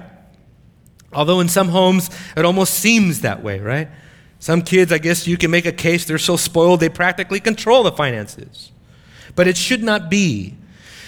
[1.11, 3.89] Although in some homes, it almost seems that way, right?
[4.39, 7.83] Some kids, I guess you can make a case, they're so spoiled they practically control
[7.83, 8.71] the finances.
[9.35, 10.55] But it should not be.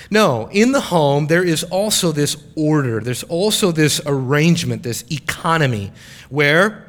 [0.10, 5.94] No, in the home, there is also this order, there's also this arrangement, this economy,
[6.30, 6.86] where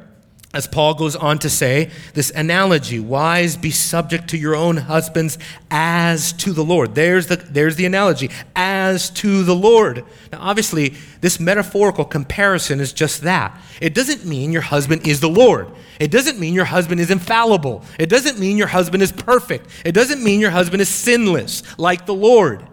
[0.53, 5.39] as Paul goes on to say, this analogy, wives be subject to your own husbands
[5.71, 6.93] as to the Lord.
[6.93, 10.05] There's the, there's the analogy, as to the Lord.
[10.31, 10.89] Now, obviously,
[11.21, 13.59] this metaphorical comparison is just that.
[13.81, 15.71] It doesn't mean your husband is the Lord.
[15.99, 17.83] It doesn't mean your husband is infallible.
[17.97, 19.67] It doesn't mean your husband is perfect.
[19.83, 22.63] It doesn't mean your husband is sinless like the Lord.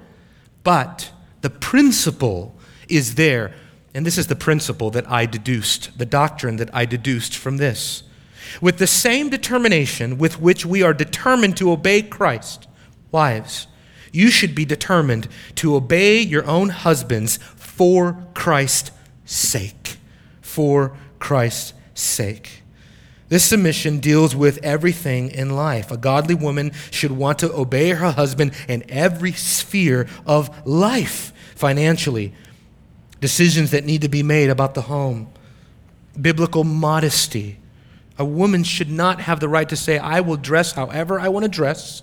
[0.65, 2.55] But the principle
[2.91, 3.55] is there
[3.95, 8.03] and this is the principle that I deduced, the doctrine that I deduced from this.
[8.61, 12.67] With the same determination with which we are determined to obey Christ,
[13.11, 13.67] wives,
[14.13, 18.91] you should be determined to obey your own husbands for Christ's
[19.25, 19.97] sake.
[20.41, 22.63] For Christ's sake.
[23.29, 25.93] This submission deals with everything in life.
[25.93, 32.35] A godly woman should want to obey her husband in every sphere of life financially,
[33.21, 35.31] decisions that need to be made about the home,
[36.21, 37.59] biblical modesty.
[38.19, 41.45] A woman should not have the right to say, I will dress however I want
[41.45, 42.03] to dress.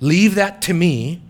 [0.00, 1.22] Leave that to me.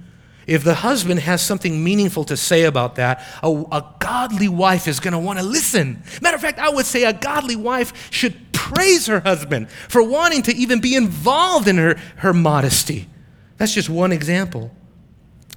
[0.46, 5.00] If the husband has something meaningful to say about that, a, a godly wife is
[5.00, 6.02] going to want to listen.
[6.20, 10.42] Matter of fact, I would say a godly wife should praise her husband for wanting
[10.42, 13.08] to even be involved in her, her modesty.
[13.56, 14.70] That's just one example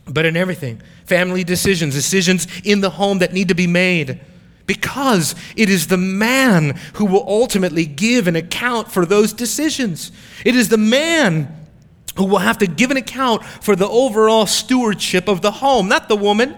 [0.07, 0.81] but in everything.
[1.05, 4.19] Family decisions, decisions in the home that need to be made.
[4.65, 10.11] Because it is the man who will ultimately give an account for those decisions.
[10.43, 11.53] It is the man
[12.17, 16.09] who will have to give an account for the overall stewardship of the home, not
[16.09, 16.57] the woman.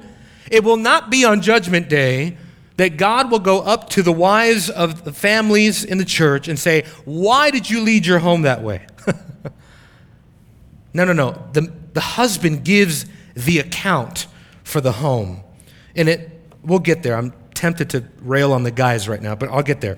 [0.50, 2.38] It will not be on Judgment Day
[2.78, 6.58] that God will go up to the wives of the families in the church and
[6.58, 8.88] say, Why did you lead your home that way?
[10.94, 11.50] no, no, no.
[11.52, 14.28] The, the husband gives the account
[14.64, 15.42] for the home.
[15.96, 16.30] And it,
[16.64, 17.16] we'll get there.
[17.16, 19.98] I'm tempted to rail on the guys right now, but I'll get there.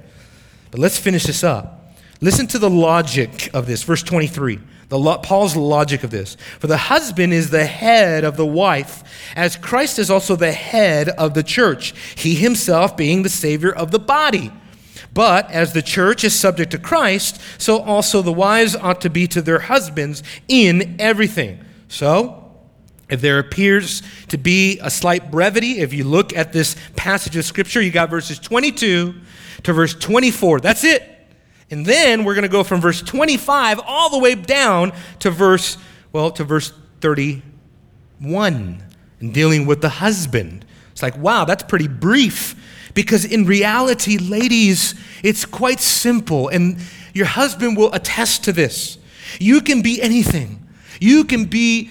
[0.71, 1.95] But let's finish this up.
[2.21, 4.59] Listen to the logic of this, verse 23.
[4.89, 6.37] The lo- Paul's logic of this.
[6.59, 9.03] For the husband is the head of the wife,
[9.35, 13.91] as Christ is also the head of the church, he himself being the Savior of
[13.91, 14.51] the body.
[15.13, 19.27] But as the church is subject to Christ, so also the wives ought to be
[19.27, 21.63] to their husbands in everything.
[21.87, 22.40] So,
[23.11, 27.43] if there appears to be a slight brevity, if you look at this passage of
[27.43, 29.13] Scripture, you got verses 22
[29.63, 30.61] to verse 24.
[30.61, 31.03] That's it.
[31.69, 35.77] And then we're going to go from verse 25 all the way down to verse,
[36.13, 36.71] well, to verse
[37.01, 38.83] 31
[39.19, 40.65] and dealing with the husband.
[40.91, 42.55] It's like, wow, that's pretty brief.
[42.93, 46.47] Because in reality, ladies, it's quite simple.
[46.47, 46.77] And
[47.13, 48.97] your husband will attest to this.
[49.39, 50.65] You can be anything.
[50.99, 51.89] You can be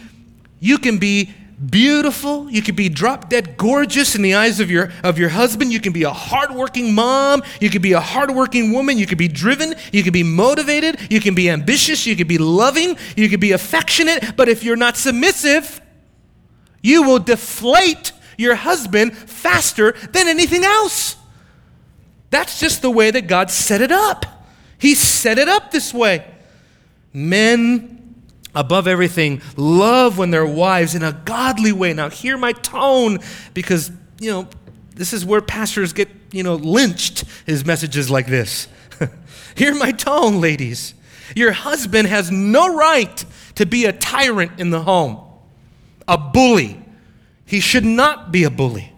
[0.60, 1.34] you can be
[1.68, 2.50] beautiful.
[2.50, 5.72] You can be drop dead gorgeous in the eyes of your, of your husband.
[5.72, 7.42] You can be a hardworking mom.
[7.60, 8.96] You can be a hardworking woman.
[8.96, 9.74] You can be driven.
[9.92, 10.98] You can be motivated.
[11.10, 12.06] You can be ambitious.
[12.06, 12.96] You can be loving.
[13.16, 14.36] You can be affectionate.
[14.36, 15.80] But if you're not submissive,
[16.82, 21.16] you will deflate your husband faster than anything else.
[22.30, 24.24] That's just the way that God set it up.
[24.78, 26.24] He set it up this way.
[27.12, 27.99] Men
[28.54, 31.92] above everything, love when their wives in a godly way.
[31.92, 33.18] Now, hear my tone
[33.54, 34.48] because, you know,
[34.94, 38.68] this is where pastors get, you know, lynched, his messages like this.
[39.54, 40.94] hear my tone, ladies.
[41.34, 45.20] Your husband has no right to be a tyrant in the home,
[46.08, 46.82] a bully.
[47.46, 48.92] He should not be a bully.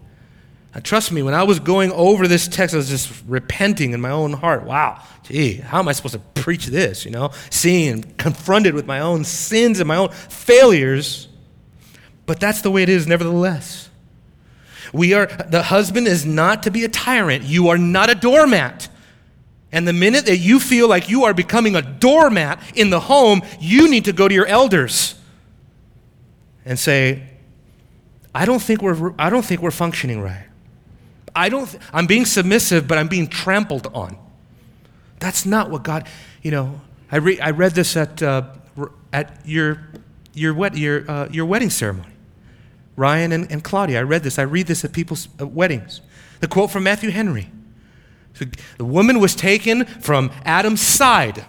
[0.75, 4.01] Uh, trust me, when I was going over this text, I was just repenting in
[4.01, 4.65] my own heart.
[4.65, 7.05] Wow, gee, how am I supposed to preach this?
[7.05, 11.29] You know, seeing and confronted with my own sins and my own failures.
[12.25, 13.91] But that's the way it is, nevertheless.
[14.93, 17.45] We are, the husband is not to be a tyrant.
[17.45, 18.89] You are not a doormat.
[19.73, 23.43] And the minute that you feel like you are becoming a doormat in the home,
[23.59, 25.15] you need to go to your elders
[26.65, 27.23] and say,
[28.35, 30.47] I don't think we're, I don't think we're functioning right.
[31.35, 34.19] I don't, I'm being submissive, but I'm being trampled on.
[35.19, 36.09] That's not what God,
[36.43, 38.45] you know, I, re- I read this at, uh,
[39.13, 39.87] at your,
[40.35, 42.13] your, wed- your, uh, your wedding ceremony.
[42.97, 44.39] Ryan and, and Claudia, I read this.
[44.39, 46.01] I read this at people's uh, weddings.
[46.41, 47.51] The quote from Matthew Henry
[48.79, 51.45] The woman was taken from Adam's side.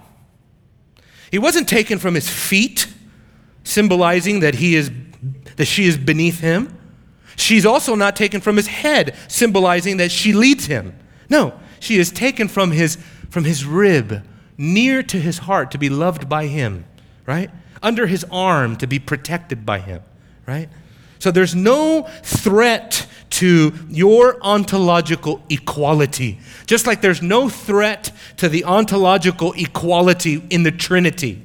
[1.32, 2.88] He wasn't taken from his feet,
[3.64, 4.92] symbolizing that, he is,
[5.56, 6.78] that she is beneath him.
[7.36, 10.98] She's also not taken from his head, symbolizing that she leads him.
[11.30, 12.98] No, she is taken from his,
[13.30, 14.24] from his rib,
[14.58, 16.86] near to his heart, to be loved by him,
[17.26, 17.50] right?
[17.82, 20.02] Under his arm, to be protected by him,
[20.46, 20.70] right?
[21.20, 26.40] So there's no threat to your ontological equality.
[26.66, 31.42] Just like there's no threat to the ontological equality in the Trinity.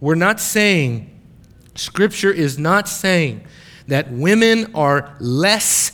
[0.00, 1.10] We're not saying,
[1.74, 3.46] Scripture is not saying
[3.88, 5.92] that women are less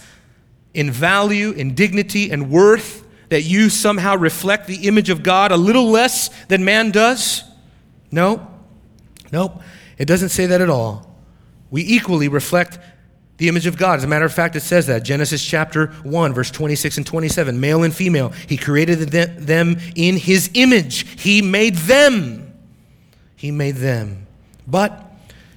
[0.74, 5.56] in value, in dignity, and worth, that you somehow reflect the image of God a
[5.56, 7.44] little less than man does?
[8.10, 8.46] No.
[9.32, 9.62] Nope.
[9.98, 11.16] It doesn't say that at all.
[11.70, 12.78] We equally reflect
[13.38, 13.96] the image of God.
[13.96, 15.02] As a matter of fact, it says that.
[15.02, 17.58] Genesis chapter 1, verse 26 and 27.
[17.58, 21.20] Male and female, he created them in his image.
[21.20, 22.52] He made them.
[23.34, 24.26] He made them.
[24.66, 25.11] But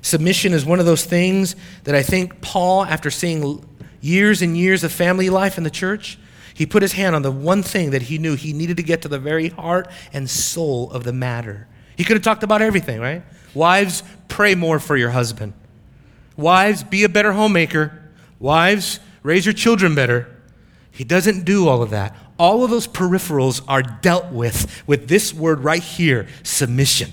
[0.06, 3.66] Submission is one of those things that I think Paul, after seeing
[4.02, 6.20] years and years of family life in the church,
[6.54, 9.02] he put his hand on the one thing that he knew he needed to get
[9.02, 11.68] to the very heart and soul of the matter.
[11.98, 13.24] He could have talked about everything, right?
[13.56, 15.54] Wives, pray more for your husband.
[16.38, 18.00] Wives, be a better homemaker.
[18.40, 20.28] Wives, raise your children better.
[20.92, 22.16] He doesn't do all of that.
[22.38, 27.12] All of those peripherals are dealt with with this word right here submission.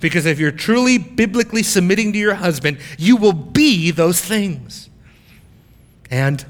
[0.00, 4.88] Because if you're truly biblically submitting to your husband, you will be those things.
[6.10, 6.44] And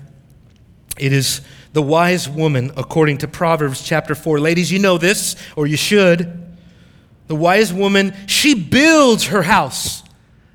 [0.98, 1.40] it is
[1.72, 4.40] the wise woman, according to Proverbs chapter 4.
[4.40, 6.56] Ladies, you know this, or you should.
[7.26, 10.02] The wise woman, she builds her house.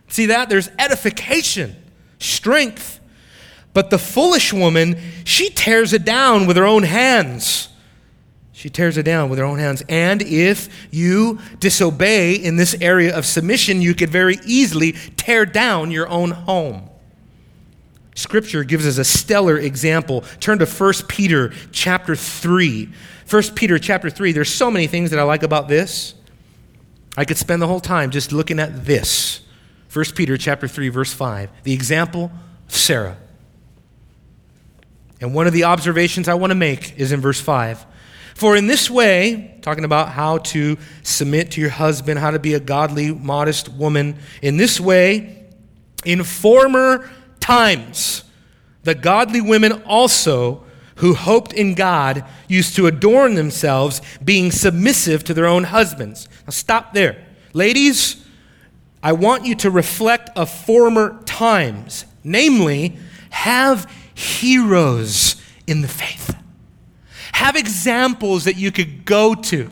[0.08, 0.50] See that?
[0.50, 1.76] There's edification,
[2.20, 3.00] strength.
[3.74, 7.70] But the foolish woman, she tears it down with her own hands.
[8.54, 9.84] She tears it down with her own hands.
[9.89, 15.89] And if you disobey in this area of submission, you could very easily tear down
[15.89, 16.89] your own home.
[18.16, 20.22] Scripture gives us a stellar example.
[20.39, 22.89] Turn to 1 Peter chapter 3.
[23.28, 24.32] 1 Peter chapter 3.
[24.32, 26.13] There's so many things that I like about this.
[27.18, 29.42] I could spend the whole time just looking at this.
[29.92, 31.50] 1 Peter chapter 3 verse 5.
[31.63, 32.32] The example
[32.68, 33.18] of Sarah.
[35.20, 37.86] And one of the observations I want to make is in verse 5.
[38.36, 42.54] For in this way, talking about how to submit to your husband, how to be
[42.54, 45.46] a godly, modest woman, in this way,
[46.04, 48.24] in former times,
[48.84, 50.63] the godly women also
[50.98, 56.28] who hoped in God used to adorn themselves, being submissive to their own husbands.
[56.46, 57.26] Now, stop there.
[57.54, 58.24] Ladies,
[59.02, 62.98] I want you to reflect of former times, namely,
[63.32, 66.33] have heroes in the faith.
[67.34, 69.69] Have examples that you could go to.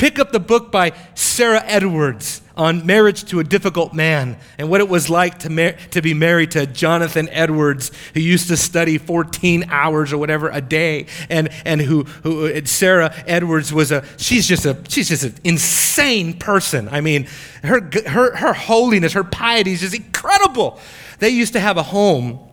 [0.00, 4.80] Pick up the book by Sarah Edwards on marriage to a difficult man and what
[4.80, 8.98] it was like to, mar- to be married to Jonathan Edwards, who used to study
[8.98, 14.04] 14 hours or whatever a day, and, and who, who uh, Sarah Edwards was a
[14.16, 16.88] she's just a she's just an insane person.
[16.88, 17.28] I mean,
[17.62, 20.78] her her her holiness, her piety is just incredible.
[21.18, 22.49] They used to have a home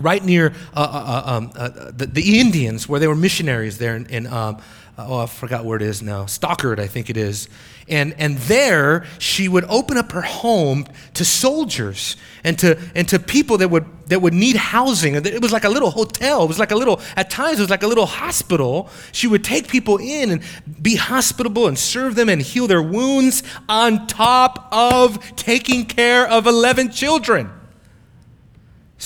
[0.00, 3.96] right near uh, uh, uh, um, uh, the, the, Indians, where they were missionaries there
[3.96, 4.60] in, in um,
[4.98, 7.48] uh, oh, I forgot where it is now, Stockard, I think it is.
[7.86, 13.18] And, and there, she would open up her home to soldiers and to, and to
[13.18, 15.14] people that would, that would need housing.
[15.14, 16.44] It was like a little hotel.
[16.44, 18.88] It was like a little, at times, it was like a little hospital.
[19.12, 20.42] She would take people in and
[20.80, 26.46] be hospitable and serve them and heal their wounds on top of taking care of
[26.46, 27.50] 11 children.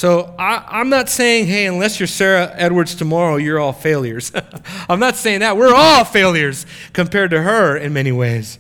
[0.01, 4.33] So I, am not saying, hey, unless you're Sarah Edwards tomorrow, you're all failures.
[4.89, 5.59] I'm not saying that.
[5.59, 8.59] We're all failures compared to her in many ways.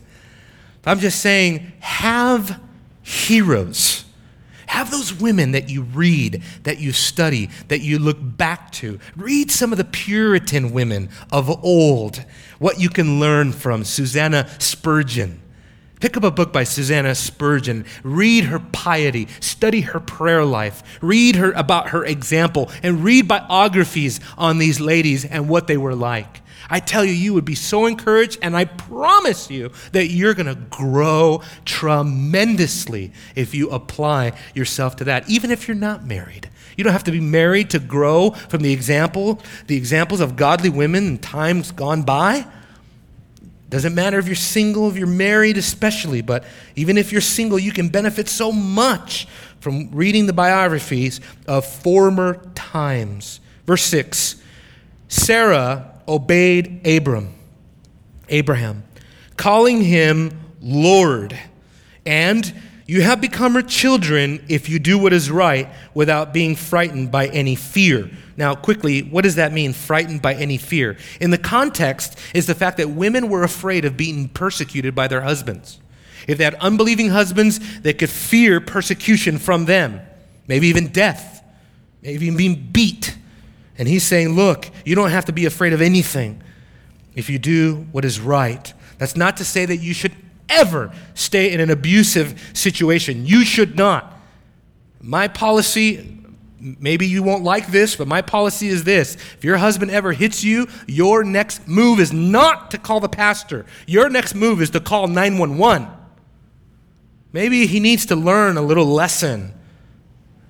[0.84, 2.60] I'm just saying, have
[3.00, 4.04] heroes.
[4.66, 9.00] Have those women that you read, that you study, that you look back to.
[9.16, 12.22] Read some of the Puritan women of old,
[12.58, 15.39] what you can learn from Susanna Spurgeon.
[16.00, 17.84] Pick up a book by Susanna Spurgeon.
[18.02, 19.28] Read her piety.
[19.38, 20.82] Study her prayer life.
[21.02, 25.94] Read her about her example and read biographies on these ladies and what they were
[25.94, 26.40] like.
[26.70, 30.46] I tell you, you would be so encouraged, and I promise you that you're going
[30.46, 36.48] to grow tremendously if you apply yourself to that, even if you're not married.
[36.76, 40.70] You don't have to be married to grow from the example, the examples of godly
[40.70, 42.46] women in times gone by.
[43.70, 46.44] Doesn't matter if you're single, if you're married, especially, but
[46.74, 49.28] even if you're single, you can benefit so much
[49.60, 53.40] from reading the biographies of former times.
[53.66, 54.42] Verse 6
[55.06, 57.32] Sarah obeyed Abram,
[58.28, 58.82] Abraham,
[59.36, 61.38] calling him Lord.
[62.04, 62.52] And
[62.86, 67.28] you have become her children if you do what is right without being frightened by
[67.28, 68.10] any fear.
[68.40, 70.96] Now, quickly, what does that mean, frightened by any fear?
[71.20, 75.20] In the context is the fact that women were afraid of being persecuted by their
[75.20, 75.78] husbands.
[76.26, 80.00] If they had unbelieving husbands, they could fear persecution from them,
[80.48, 81.44] maybe even death,
[82.00, 83.14] maybe even being beat.
[83.76, 86.42] And he's saying, Look, you don't have to be afraid of anything
[87.14, 88.72] if you do what is right.
[88.96, 90.16] That's not to say that you should
[90.48, 93.26] ever stay in an abusive situation.
[93.26, 94.18] You should not.
[95.02, 96.19] My policy,
[96.60, 99.14] maybe you won't like this, but my policy is this.
[99.14, 103.66] If your husband ever hits you, your next move is not to call the pastor.
[103.86, 105.88] Your next move is to call 911.
[107.32, 109.54] Maybe he needs to learn a little lesson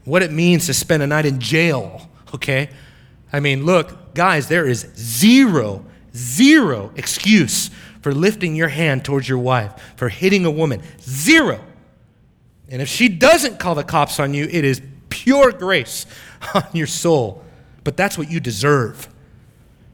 [0.05, 2.71] what it means to spend a night in jail, okay?
[3.33, 5.85] I mean, look, guys, there is zero,
[6.15, 10.83] zero excuse for lifting your hand towards your wife, for hitting a woman.
[11.01, 11.61] Zero.
[12.69, 14.81] And if she doesn't call the cops on you, it is
[15.11, 16.07] pure grace
[16.55, 17.45] on your soul.
[17.85, 19.09] But that's what you deserve.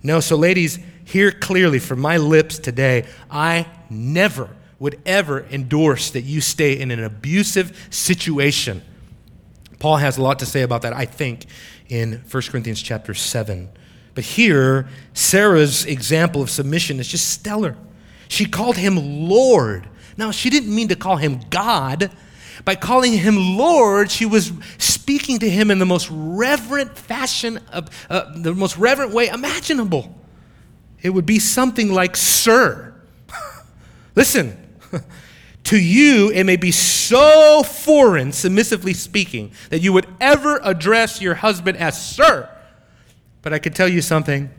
[0.03, 6.23] No, so ladies, hear clearly from my lips today I never would ever endorse that
[6.23, 8.83] you stay in an abusive situation.
[9.79, 11.47] Paul has a lot to say about that, I think,
[11.89, 13.69] in 1 Corinthians chapter 7.
[14.14, 17.77] But here, Sarah's example of submission is just stellar.
[18.29, 19.89] She called him Lord.
[20.17, 22.11] Now, she didn't mean to call him God.
[22.64, 27.88] By calling him Lord, she was speaking to him in the most reverent fashion, of,
[28.11, 30.14] uh, the most reverent way imaginable.
[31.02, 32.94] It would be something like, Sir.
[34.14, 34.57] Listen,
[35.64, 41.34] to you, it may be so foreign, submissively speaking, that you would ever address your
[41.34, 42.48] husband as sir.
[43.42, 44.50] But I could tell you something.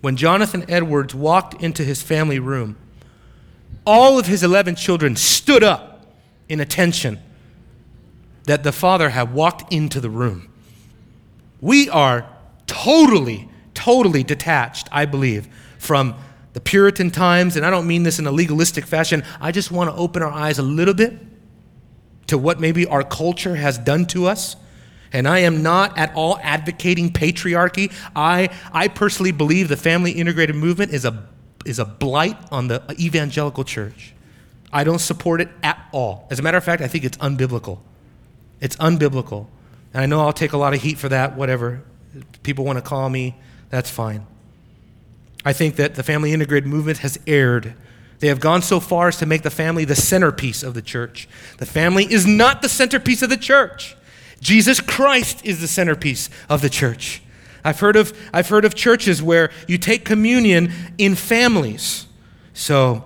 [0.00, 2.76] When Jonathan Edwards walked into his family room,
[3.86, 6.06] all of his 11 children stood up
[6.48, 7.20] in attention
[8.44, 10.52] that the father had walked into the room.
[11.60, 12.28] We are
[12.66, 16.14] totally, totally detached, I believe, from
[16.52, 19.24] the Puritan times, and I don't mean this in a legalistic fashion.
[19.40, 21.14] I just want to open our eyes a little bit
[22.28, 24.56] to what maybe our culture has done to us.
[25.12, 27.92] And I am not at all advocating patriarchy.
[28.16, 31.26] I, I personally believe the family integrated movement is a,
[31.64, 34.12] is a blight on the evangelical church.
[34.72, 36.26] I don't support it at all.
[36.30, 37.78] As a matter of fact, I think it's unbiblical.
[38.60, 39.46] It's unbiblical.
[39.92, 41.82] And I know I'll take a lot of heat for that, whatever.
[42.42, 43.36] People want to call me,
[43.70, 44.26] that's fine.
[45.44, 47.74] I think that the family integrated movement has erred.
[48.20, 51.28] They have gone so far as to make the family the centerpiece of the church.
[51.58, 53.96] The family is not the centerpiece of the church.
[54.40, 57.22] Jesus Christ is the centerpiece of the church.
[57.64, 62.06] I've heard of, I've heard of churches where you take communion in families.
[62.52, 63.04] So,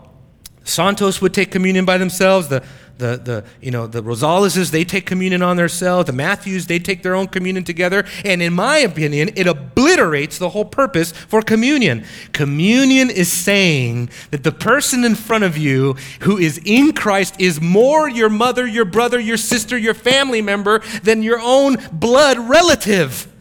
[0.64, 2.62] Santos would take communion by themselves, the
[2.99, 6.07] the, the, you know, the Rosaleses, they take communion on themselves.
[6.07, 8.05] The Matthews, they take their own communion together.
[8.24, 12.05] And in my opinion, it obliterates the whole purpose for communion.
[12.32, 17.61] Communion is saying that the person in front of you who is in Christ is
[17.61, 23.32] more your mother, your brother, your sister, your family member than your own blood relative.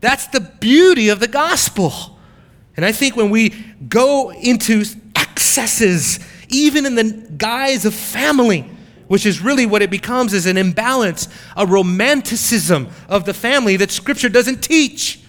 [0.00, 1.92] That's the beauty of the gospel.
[2.76, 3.50] And I think when we
[3.88, 4.84] go into
[5.14, 8.68] excesses, even in the guise of family,
[9.12, 13.90] which is really what it becomes is an imbalance, a romanticism of the family that
[13.90, 15.20] Scripture doesn't teach.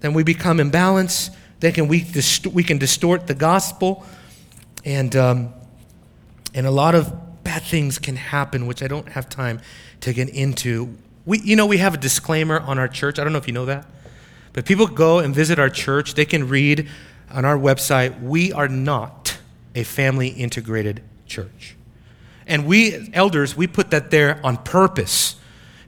[0.00, 1.32] Then we become imbalanced.
[1.60, 4.04] Then can we, dist- we can distort the gospel.
[4.84, 5.54] And, um,
[6.54, 9.60] and a lot of bad things can happen, which I don't have time
[10.00, 10.98] to get into.
[11.24, 13.20] We, you know, we have a disclaimer on our church.
[13.20, 13.86] I don't know if you know that.
[14.54, 16.88] But people go and visit our church, they can read
[17.30, 19.38] on our website, we are not
[19.76, 21.76] a family integrated church.
[22.46, 25.36] And we, elders, we put that there on purpose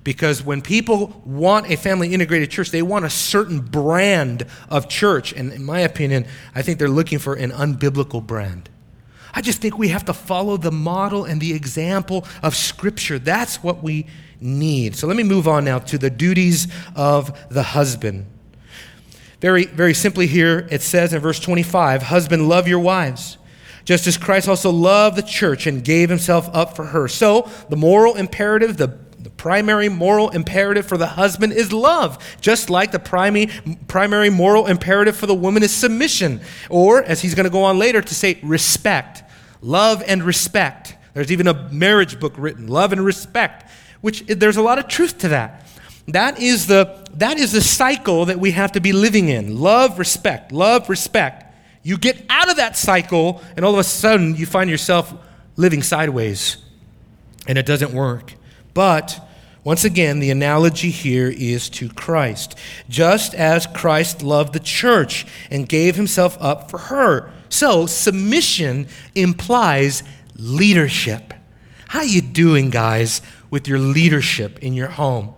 [0.06, 5.32] Because when people want a family integrated church, they want a certain brand of church.
[5.32, 8.70] And in my opinion, I think they're looking for an unbiblical brand.
[9.34, 13.18] I just think we have to follow the model and the example of Scripture.
[13.18, 14.06] That's what we
[14.40, 14.94] need.
[14.94, 18.26] So let me move on now to the duties of the husband.
[19.40, 23.38] Very, very simply here, it says in verse 25 Husband, love your wives,
[23.86, 27.08] just as Christ also loved the church and gave himself up for her.
[27.08, 32.68] So, the moral imperative, the, the primary moral imperative for the husband is love, just
[32.68, 33.48] like the primary,
[33.86, 37.78] primary moral imperative for the woman is submission, or, as he's going to go on
[37.78, 39.22] later, to say respect.
[39.62, 40.96] Love and respect.
[41.14, 43.70] There's even a marriage book written, Love and Respect,
[44.00, 45.66] which there's a lot of truth to that.
[46.08, 49.98] That is the, that is the cycle that we have to be living in love,
[49.98, 51.45] respect, love, respect.
[51.86, 55.14] You get out of that cycle, and all of a sudden you find yourself
[55.54, 56.56] living sideways,
[57.46, 58.34] and it doesn't work.
[58.74, 59.24] But
[59.62, 62.58] once again, the analogy here is to Christ.
[62.88, 67.30] Just as Christ loved the church and gave himself up for her.
[67.50, 70.02] So, submission implies
[70.34, 71.34] leadership.
[71.86, 75.34] How are you doing, guys, with your leadership in your home?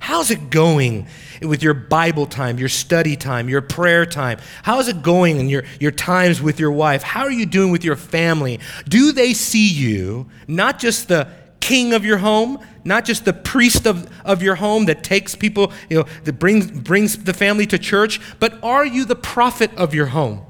[0.00, 1.06] How's it going
[1.44, 4.38] with your Bible time, your study time, your prayer time?
[4.62, 7.02] How's it going in your, your times with your wife?
[7.02, 8.60] How are you doing with your family?
[8.88, 11.28] Do they see you, not just the
[11.60, 15.72] king of your home, not just the priest of, of your home that takes people,
[15.88, 19.94] you know, that brings, brings the family to church, but are you the prophet of
[19.94, 20.44] your home?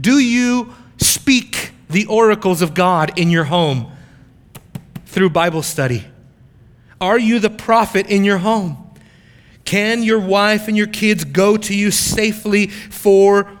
[0.00, 3.90] Do you speak the oracles of God in your home
[5.06, 6.04] through Bible study?
[7.00, 8.87] Are you the prophet in your home?
[9.68, 13.52] Can your wife and your kids go to you safely for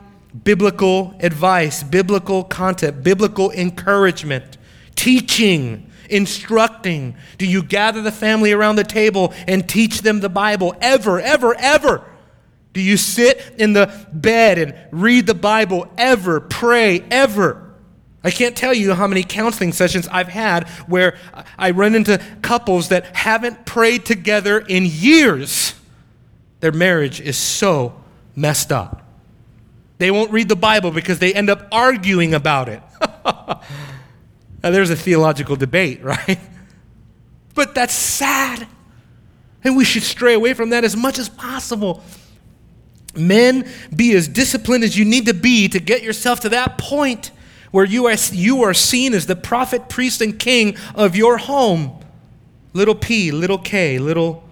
[0.42, 4.56] biblical advice, biblical content, biblical encouragement,
[4.94, 7.14] teaching, instructing?
[7.36, 11.54] Do you gather the family around the table and teach them the Bible ever, ever,
[11.58, 12.02] ever?
[12.72, 17.74] Do you sit in the bed and read the Bible ever, pray ever?
[18.24, 21.18] I can't tell you how many counseling sessions I've had where
[21.58, 25.74] I run into couples that haven't prayed together in years.
[26.60, 27.94] Their marriage is so
[28.34, 29.02] messed up.
[29.98, 32.82] They won't read the Bible because they end up arguing about it.
[33.24, 33.60] now,
[34.62, 36.38] there's a theological debate, right?
[37.54, 38.66] But that's sad.
[39.64, 42.02] And we should stray away from that as much as possible.
[43.16, 47.32] Men, be as disciplined as you need to be to get yourself to that point
[47.72, 51.98] where you are, you are seen as the prophet, priest, and king of your home.
[52.72, 54.47] Little p, little k, little,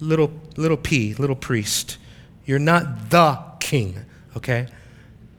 [0.00, 1.98] little, little p, little priest.
[2.44, 3.98] You're not the king,
[4.36, 4.68] okay?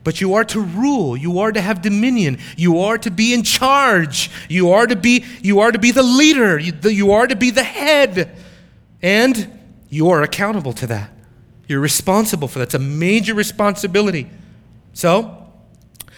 [0.03, 1.17] But you are to rule.
[1.17, 2.39] You are to have dominion.
[2.55, 4.31] You are to be in charge.
[4.47, 6.57] You are to be, you are to be the leader.
[6.57, 8.35] You, are to be the head.
[9.01, 11.11] And you are accountable to that.
[11.67, 12.69] You're responsible for that.
[12.69, 14.29] It's a major responsibility.
[14.93, 15.35] So,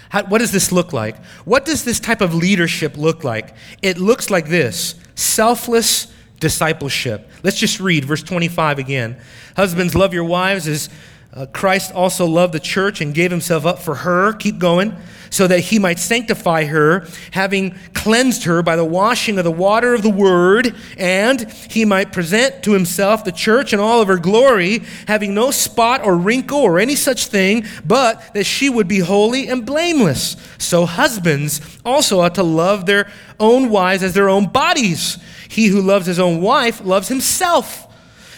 [0.09, 1.23] how, what does this look like?
[1.45, 3.55] What does this type of leadership look like?
[3.81, 6.11] It looks like this selfless
[6.41, 7.29] discipleship.
[7.43, 9.15] Let's just read verse 25 again.
[9.55, 10.89] Husbands, love your wives as
[11.33, 14.33] uh, Christ also loved the church and gave himself up for her.
[14.33, 14.97] Keep going
[15.31, 19.95] so that he might sanctify her, having cleansed her by the washing of the water
[19.95, 24.17] of the word, and he might present to himself the church in all of her
[24.17, 28.99] glory, having no spot or wrinkle or any such thing, but that she would be
[28.99, 30.35] holy and blameless.
[30.57, 33.09] So husbands also ought to love their
[33.39, 35.17] own wives as their own bodies.
[35.47, 37.87] He who loves his own wife loves himself.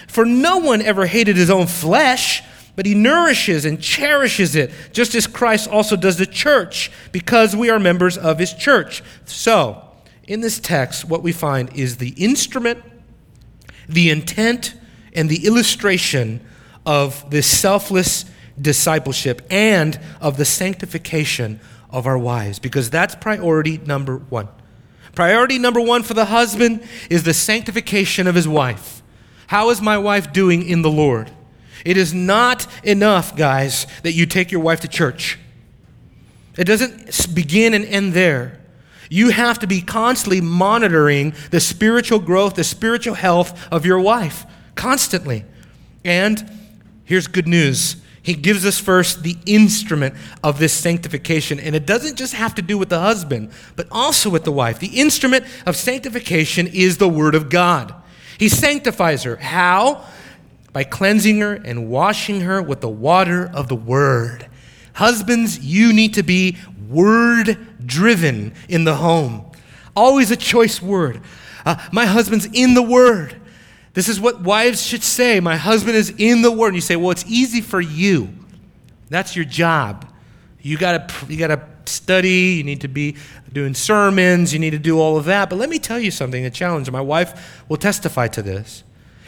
[0.07, 2.43] For no one ever hated his own flesh
[2.75, 7.69] but he nourishes and cherishes it, just as Christ also does the church, because we
[7.69, 9.03] are members of his church.
[9.25, 9.89] So,
[10.27, 12.83] in this text, what we find is the instrument,
[13.87, 14.75] the intent,
[15.13, 16.41] and the illustration
[16.85, 18.25] of this selfless
[18.59, 21.59] discipleship and of the sanctification
[21.89, 24.47] of our wives, because that's priority number one.
[25.13, 29.03] Priority number one for the husband is the sanctification of his wife.
[29.47, 31.29] How is my wife doing in the Lord?
[31.85, 35.39] It is not enough, guys, that you take your wife to church.
[36.57, 38.59] It doesn't begin and end there.
[39.09, 44.45] You have to be constantly monitoring the spiritual growth, the spiritual health of your wife,
[44.75, 45.45] constantly.
[46.03, 46.49] And
[47.03, 47.97] here's good news.
[48.23, 51.59] He gives us first the instrument of this sanctification.
[51.59, 54.79] And it doesn't just have to do with the husband, but also with the wife.
[54.79, 57.93] The instrument of sanctification is the Word of God.
[58.37, 59.35] He sanctifies her.
[59.35, 60.05] How?
[60.73, 64.47] By cleansing her and washing her with the water of the Word.
[64.93, 66.57] Husbands, you need to be
[66.89, 69.45] word driven in the home.
[69.95, 71.21] Always a choice word.
[71.65, 73.39] Uh, my husband's in the Word.
[73.93, 75.39] This is what wives should say.
[75.39, 76.69] My husband is in the Word.
[76.69, 78.29] And you say, well, it's easy for you.
[79.09, 80.07] That's your job.
[80.61, 83.17] You got to you got to study, you need to be
[83.51, 85.49] doing sermons, you need to do all of that.
[85.49, 86.89] But let me tell you something, a challenge.
[86.89, 88.83] My wife will testify to this.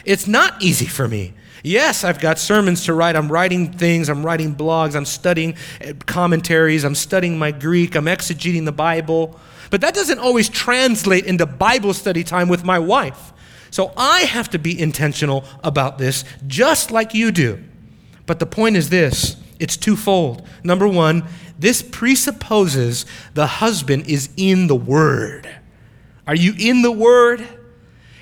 [0.06, 1.34] It's not easy for me.
[1.62, 3.16] Yes, I've got sermons to write.
[3.16, 4.08] I'm writing things.
[4.08, 4.94] I'm writing blogs.
[4.94, 6.84] I'm studying eh, commentaries.
[6.84, 7.96] I'm studying my Greek.
[7.96, 9.38] I'm exegeting the Bible.
[9.70, 13.32] But that doesn't always translate into Bible study time with my wife.
[13.72, 17.62] So I have to be intentional about this, just like you do.
[18.26, 20.46] But the point is this it's twofold.
[20.62, 21.26] Number one,
[21.58, 25.48] this presupposes the husband is in the Word.
[26.28, 27.46] Are you in the Word?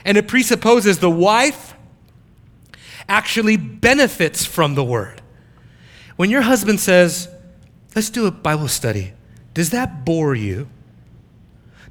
[0.06, 1.73] And it presupposes the wife
[3.08, 5.22] actually benefits from the Word.
[6.16, 7.28] When your husband says,
[7.94, 9.12] Let's do a Bible study,
[9.52, 10.68] does that bore you?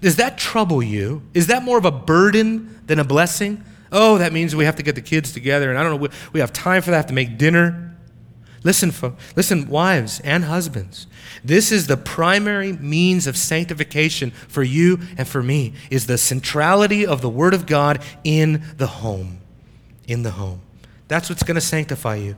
[0.02, 1.22] Does that trouble you?
[1.34, 3.64] Is that more of a burden than a blessing?
[3.90, 6.10] Oh, that means we have to get the kids together, and I don't know, we,
[6.34, 7.96] we have time for that, have to make dinner.
[8.64, 11.08] Listen, folks, listen, wives and husbands.
[11.44, 17.06] This is the primary means of sanctification for you and for me, is the centrality
[17.06, 19.40] of the Word of God in the home.
[20.08, 20.62] In the home.
[21.14, 22.36] That's what's going to sanctify you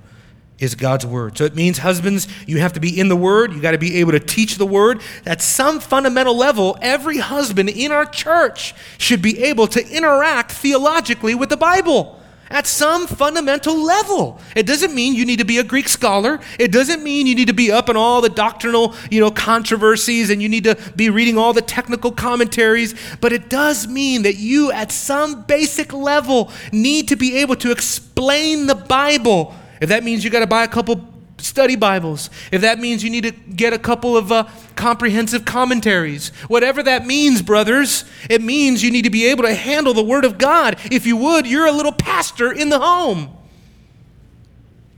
[0.60, 1.38] is God's word.
[1.38, 3.96] So it means husbands, you have to be in the word, you got to be
[4.02, 5.02] able to teach the word.
[5.26, 11.36] At some fundamental level, every husband in our church should be able to interact theologically
[11.36, 12.20] with the Bible
[12.50, 14.40] at some fundamental level.
[14.56, 16.40] It doesn't mean you need to be a Greek scholar.
[16.60, 20.30] It doesn't mean you need to be up in all the doctrinal, you know, controversies
[20.30, 24.36] and you need to be reading all the technical commentaries, but it does mean that
[24.36, 29.54] you at some basic level need to be able to explain the Bible.
[29.82, 31.15] If that means you got to buy a couple
[31.46, 36.30] study Bibles, if that means you need to get a couple of uh, comprehensive commentaries,
[36.48, 40.26] whatever that means, brothers, it means you need to be able to handle the Word
[40.26, 40.78] of God.
[40.92, 43.36] If you would, you're a little pastor in the home.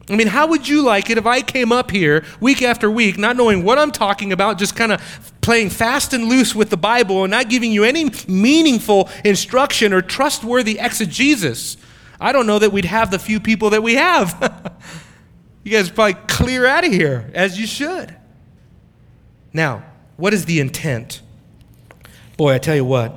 [0.10, 3.18] I mean, how would you like it if I came up here week after week,
[3.18, 6.78] not knowing what I'm talking about, just kind of playing fast and loose with the
[6.78, 11.76] Bible and not giving you any meaningful instruction or trustworthy exegesis?
[12.22, 14.74] I don't know that we'd have the few people that we have.
[15.68, 18.16] You guys probably clear out of here, as you should.
[19.52, 19.84] Now,
[20.16, 21.22] what is the intent?
[22.38, 23.14] Boy, I tell you what,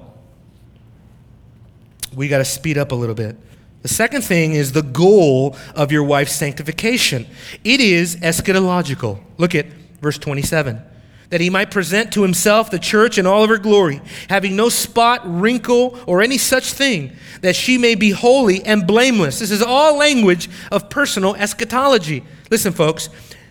[2.12, 3.36] we got to speed up a little bit.
[3.82, 7.28] The second thing is the goal of your wife's sanctification.
[7.62, 9.22] It is eschatological.
[9.38, 9.66] Look at
[10.01, 10.82] verse 27
[11.28, 14.68] that he might present to himself the church in all of her glory, having no
[14.68, 19.38] spot, wrinkle, or any such thing, that she may be holy and blameless.
[19.38, 22.24] This is all language of personal eschatology.
[22.51, 23.09] Listen, folks,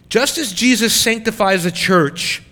[0.09, 2.43] just as Jesus sanctifies the church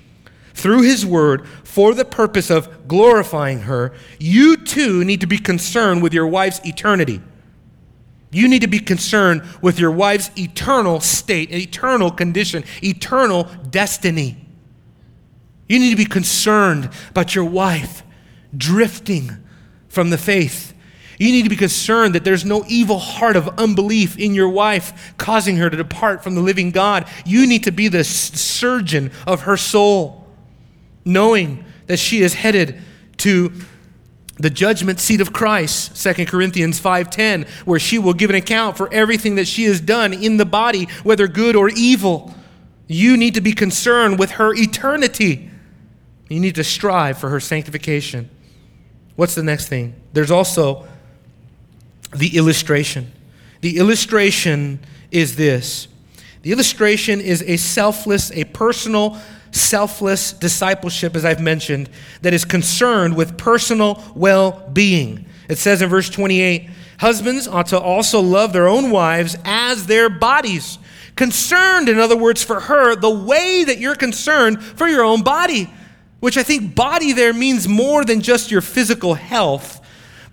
[0.54, 6.02] through his word for the purpose of glorifying her, you too need to be concerned
[6.02, 7.22] with your wife's eternity.
[8.32, 14.38] You need to be concerned with your wife's eternal state, eternal condition, eternal destiny.
[15.68, 18.04] You need to be concerned about your wife
[18.56, 19.32] drifting
[19.88, 20.74] from the faith.
[21.18, 25.15] You need to be concerned that there's no evil heart of unbelief in your wife
[25.18, 27.07] causing her to depart from the living God.
[27.26, 30.28] You need to be the surgeon of her soul,
[31.03, 32.80] knowing that she is headed
[33.18, 33.51] to
[34.39, 38.93] the judgment seat of Christ, 2 Corinthians 5:10, where she will give an account for
[38.93, 42.36] everything that she has done in the body, whether good or evil.
[42.88, 45.49] You need to be concerned with her eternity.
[46.30, 48.30] You need to strive for her sanctification.
[49.15, 49.95] What's the next thing?
[50.13, 50.88] There's also
[52.16, 53.12] the illustration.
[53.62, 54.80] The illustration
[55.12, 55.88] is this
[56.43, 59.18] the illustration is a selfless, a personal,
[59.51, 61.89] selfless discipleship, as I've mentioned,
[62.22, 65.26] that is concerned with personal well being.
[65.49, 70.10] It says in verse 28 Husbands ought to also love their own wives as their
[70.10, 70.80] bodies.
[71.16, 75.70] Concerned, in other words, for her, the way that you're concerned for your own body
[76.20, 79.77] which I think body there means more than just your physical health.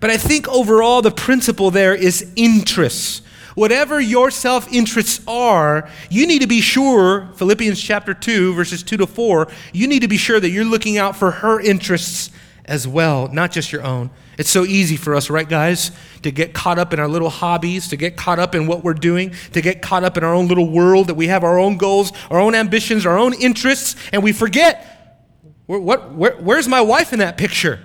[0.05, 3.23] But I think overall the principle there is interests.
[3.55, 8.97] Whatever your self interests are, you need to be sure, Philippians chapter 2, verses 2
[8.97, 12.29] to 4, you need to be sure that you're looking out for her interests
[12.65, 14.11] as well, not just your own.
[14.37, 15.89] It's so easy for us, right, guys,
[16.21, 18.93] to get caught up in our little hobbies, to get caught up in what we're
[18.93, 21.77] doing, to get caught up in our own little world, that we have our own
[21.77, 25.23] goals, our own ambitions, our own interests, and we forget
[25.65, 27.79] what, where, where's my wife in that picture?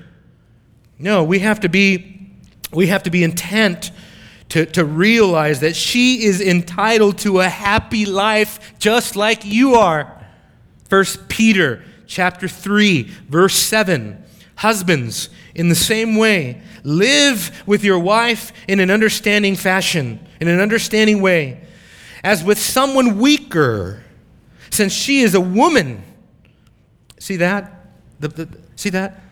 [1.01, 2.29] No, we have to be,
[2.73, 3.91] we have to be intent
[4.51, 10.23] to, to realize that she is entitled to a happy life just like you are.
[10.89, 14.23] First Peter chapter 3, verse 7.
[14.57, 20.61] Husbands, in the same way, live with your wife in an understanding fashion, in an
[20.61, 21.63] understanding way,
[22.23, 24.05] as with someone weaker,
[24.69, 26.03] since she is a woman.
[27.19, 27.87] See that?
[28.19, 29.23] The, the, see that?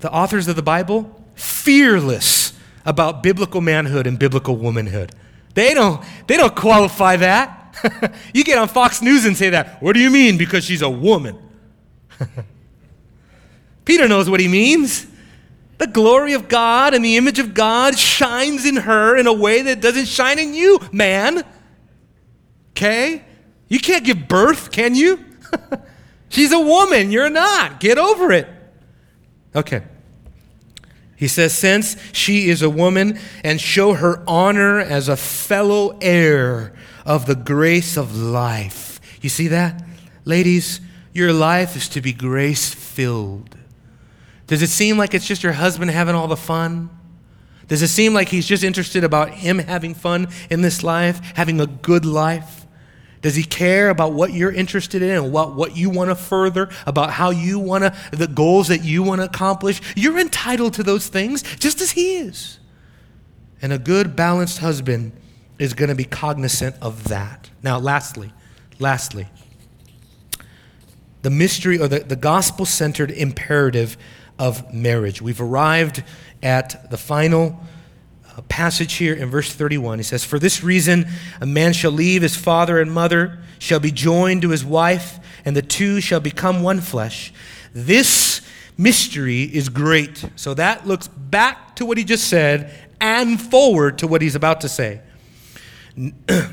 [0.00, 2.52] The authors of the Bible, fearless
[2.84, 5.12] about biblical manhood and biblical womanhood.
[5.54, 8.14] They don't, they don't qualify that.
[8.34, 9.82] you get on Fox News and say that.
[9.82, 10.38] What do you mean?
[10.38, 11.38] Because she's a woman.
[13.84, 15.06] Peter knows what he means.
[15.78, 19.62] The glory of God and the image of God shines in her in a way
[19.62, 21.44] that doesn't shine in you, man.
[22.70, 23.24] Okay?
[23.68, 25.24] You can't give birth, can you?
[26.30, 27.10] She's a woman.
[27.10, 27.80] You're not.
[27.80, 28.48] Get over it.
[29.54, 29.82] Okay.
[31.16, 36.74] He says, Since she is a woman, and show her honor as a fellow heir
[37.04, 39.00] of the grace of life.
[39.20, 39.82] You see that?
[40.24, 40.80] Ladies,
[41.12, 43.56] your life is to be grace filled.
[44.46, 46.90] Does it seem like it's just your husband having all the fun?
[47.66, 51.60] Does it seem like he's just interested about him having fun in this life, having
[51.60, 52.57] a good life?
[53.22, 56.68] Does he care about what you're interested in and what, what you want to further,
[56.86, 59.80] about how you want to, the goals that you want to accomplish?
[59.96, 62.58] You're entitled to those things just as he is.
[63.60, 65.12] And a good, balanced husband
[65.58, 67.50] is going to be cognizant of that.
[67.62, 68.32] Now, lastly,
[68.78, 69.26] lastly,
[71.22, 73.96] the mystery or the, the gospel centered imperative
[74.38, 75.20] of marriage.
[75.20, 76.04] We've arrived
[76.42, 77.58] at the final
[78.42, 79.98] passage here in verse 31.
[79.98, 81.06] He says, For this reason,
[81.40, 85.56] a man shall leave his father and mother, shall be joined to his wife, and
[85.56, 87.32] the two shall become one flesh.
[87.72, 88.40] This
[88.76, 90.24] mystery is great.
[90.36, 94.60] So that looks back to what he just said and forward to what he's about
[94.62, 95.00] to say.
[96.28, 96.48] if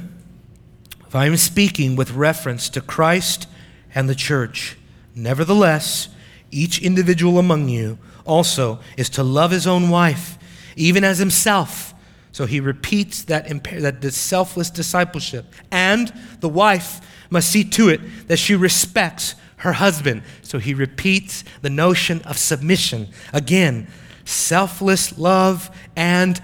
[1.14, 3.48] I'm speaking with reference to Christ
[3.94, 4.78] and the church,
[5.14, 6.10] nevertheless,
[6.52, 10.38] each individual among you also is to love his own wife
[10.76, 11.94] even as himself.
[12.32, 15.46] So he repeats that, that the selfless discipleship.
[15.72, 17.00] And the wife
[17.30, 20.24] must see to it that she respects her husband.
[20.42, 23.08] So he repeats the notion of submission.
[23.32, 23.88] Again,
[24.26, 26.42] selfless love and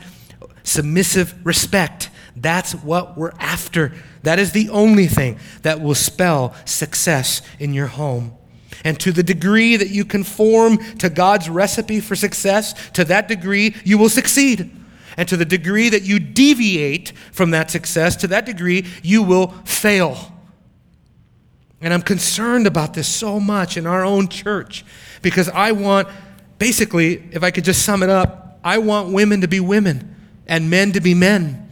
[0.63, 2.09] submissive respect.
[2.35, 3.93] That's what we're after.
[4.23, 8.37] That is the only thing that will spell success in your home.
[8.83, 13.75] And to the degree that you conform to God's recipe for success, to that degree
[13.83, 14.71] you will succeed.
[15.17, 19.49] And to the degree that you deviate from that success, to that degree you will
[19.65, 20.31] fail.
[21.81, 24.85] And I'm concerned about this so much in our own church
[25.21, 26.07] because I want,
[26.59, 30.15] basically, if I could just sum it up, I want women to be women
[30.47, 31.69] and men to be men.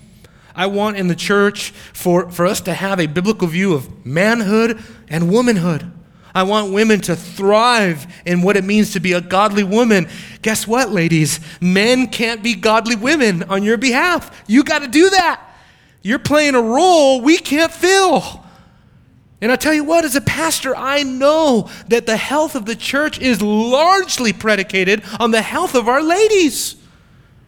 [0.56, 4.82] I want in the church for, for us to have a biblical view of manhood
[5.08, 5.92] and womanhood.
[6.40, 10.08] I want women to thrive in what it means to be a godly woman.
[10.42, 11.42] Guess what, ladies?
[11.60, 14.46] Men can't be godly women on your behalf.
[14.48, 15.42] You got to do that.
[16.02, 18.46] You're playing a role we can't fill.
[19.42, 22.76] And I tell you what, as a pastor, I know that the health of the
[22.76, 26.78] church is largely predicated on the health of our ladies.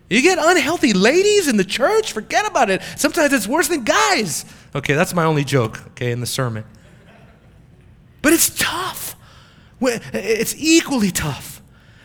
[0.09, 2.81] You get unhealthy ladies in the church, forget about it.
[2.97, 4.43] Sometimes it's worse than guys.
[4.75, 6.65] Okay, that's my only joke, okay, in the sermon.
[8.21, 9.15] But it's tough.
[9.81, 11.61] It's equally tough.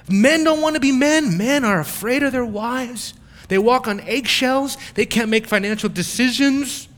[0.08, 1.36] Men don't want to be men.
[1.36, 3.14] Men are afraid of their wives.
[3.48, 4.76] They walk on eggshells.
[4.94, 6.88] They can't make financial decisions.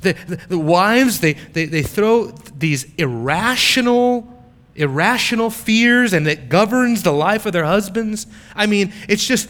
[0.00, 4.28] The, the, the wives, they, they, they throw these irrational,
[4.74, 8.26] irrational fears and it governs the life of their husbands.
[8.54, 9.48] I mean, it's just,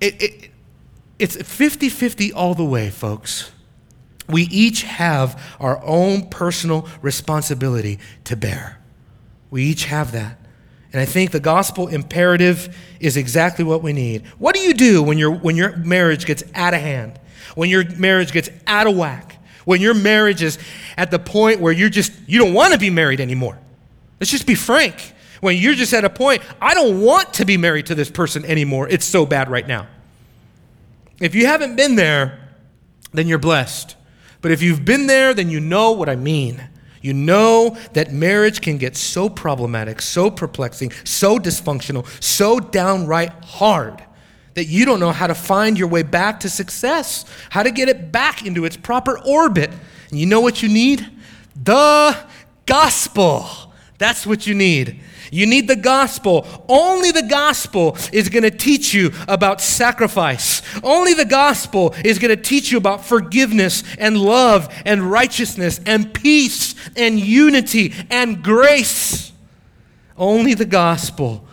[0.00, 0.50] it, it,
[1.20, 3.52] it's 50 50 all the way, folks
[4.28, 8.78] we each have our own personal responsibility to bear.
[9.50, 10.38] We each have that.
[10.92, 14.26] And I think the gospel imperative is exactly what we need.
[14.38, 17.18] What do you do when, your when your marriage gets out of hand?
[17.54, 19.38] When your marriage gets out of whack?
[19.64, 20.58] When your marriage is
[20.96, 23.58] at the point where you're just, you don't want to be married anymore?
[24.20, 25.14] Let's just be frank.
[25.40, 28.44] When you're just at a point, I don't want to be married to this person
[28.44, 28.88] anymore.
[28.88, 29.88] It's so bad right now.
[31.20, 32.38] If you haven't been there,
[33.12, 33.96] then you're blessed.
[34.42, 36.68] But if you've been there, then you know what I mean.
[37.00, 44.04] You know that marriage can get so problematic, so perplexing, so dysfunctional, so downright hard
[44.54, 47.88] that you don't know how to find your way back to success, how to get
[47.88, 49.70] it back into its proper orbit.
[50.10, 51.08] And you know what you need?
[51.60, 52.16] The
[52.66, 53.48] gospel.
[53.98, 55.00] That's what you need.
[55.32, 56.46] You need the gospel.
[56.68, 60.60] Only the gospel is going to teach you about sacrifice.
[60.84, 66.12] Only the gospel is going to teach you about forgiveness and love and righteousness and
[66.12, 69.32] peace and unity and grace.
[70.18, 71.48] Only the gospel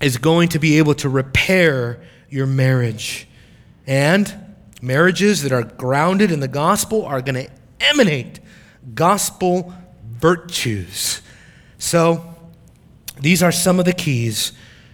[0.00, 2.00] is going to be able to repair
[2.30, 3.26] your marriage.
[3.88, 4.32] And
[4.80, 7.50] marriages that are grounded in the gospel are going to
[7.80, 8.38] emanate
[8.94, 9.74] gospel
[10.04, 11.22] virtues.
[11.78, 12.27] So,
[13.20, 14.52] these are some of the keys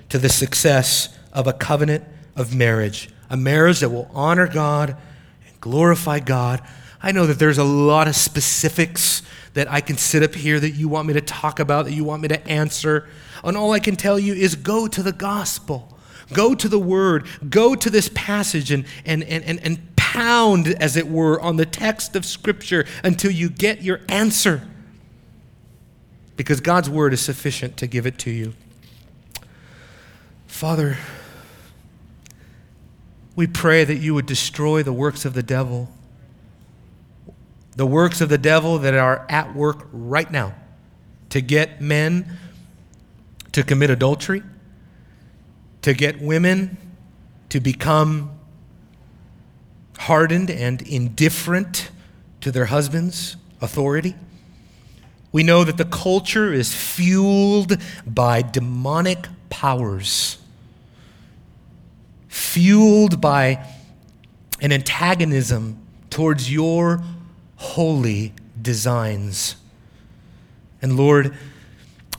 [0.09, 2.05] to the success of a covenant
[2.37, 4.97] of marriage, a marriage that will honor God
[5.47, 6.63] and glorify God.
[7.03, 9.23] I know that there's a lot of specifics
[9.53, 12.05] that I can sit up here that you want me to talk about, that you
[12.05, 13.09] want me to answer.
[13.43, 15.97] And all I can tell you is go to the gospel.
[16.33, 17.27] Go to the word.
[17.49, 21.67] Go to this passage and, and, and, and, and pound, as it were, on the
[21.67, 24.63] text of Scripture until you get your answer.
[26.37, 28.55] Because God's word is sufficient to give it to you.
[30.47, 30.99] Father,
[33.37, 35.89] we pray that you would destroy the works of the devil,
[37.77, 40.55] the works of the devil that are at work right now
[41.31, 42.39] to get men
[43.51, 44.43] to commit adultery,
[45.83, 46.77] to get women
[47.49, 48.31] to become
[49.99, 51.91] hardened and indifferent
[52.41, 54.15] to their husband's authority.
[55.35, 57.77] We know that the culture is fueled
[58.07, 60.39] by demonic powers,
[62.29, 63.67] fueled by
[64.61, 67.03] an antagonism towards your
[67.57, 68.33] holy
[68.63, 69.57] designs.
[70.81, 71.35] And Lord,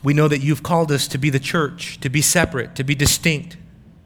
[0.03, 2.95] we know that you've called us to be the church, to be separate, to be
[2.95, 3.55] distinct,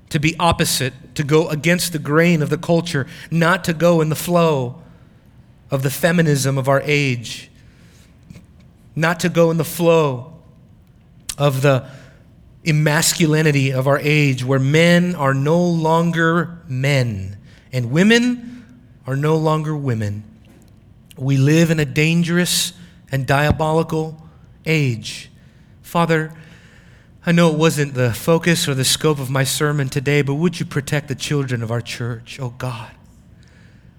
[0.09, 4.09] to be opposite, to go against the grain of the culture, not to go in
[4.09, 4.83] the flow
[5.71, 7.48] of the feminism of our age,
[8.99, 10.33] not to go in the flow
[11.37, 11.87] of the
[12.63, 17.37] emasculinity of our age, where men are no longer men
[17.71, 20.23] and women are no longer women.
[21.17, 22.73] We live in a dangerous
[23.11, 24.21] and diabolical
[24.65, 25.31] age.
[25.81, 26.33] Father,
[27.25, 30.59] I know it wasn't the focus or the scope of my sermon today, but would
[30.59, 32.91] you protect the children of our church, oh God?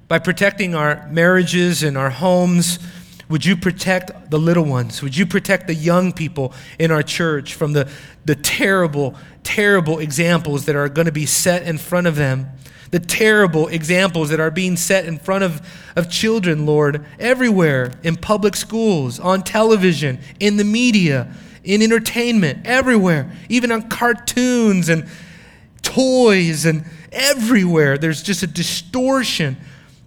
[0.09, 2.79] By protecting our marriages and our homes,
[3.31, 5.03] would you protect the little ones?
[5.03, 7.91] Would you protect the young people in our church from the,
[8.27, 12.49] the terrible, terrible examples that are going to be set in front of them?
[12.91, 15.67] The terrible examples that are being set in front of,
[15.97, 21.33] of children, Lord, everywhere, in public schools, on television, in the media
[21.65, 25.07] in entertainment, everywhere, even on cartoons and
[25.83, 27.99] toys and everywhere.
[27.99, 29.57] There's just a distortion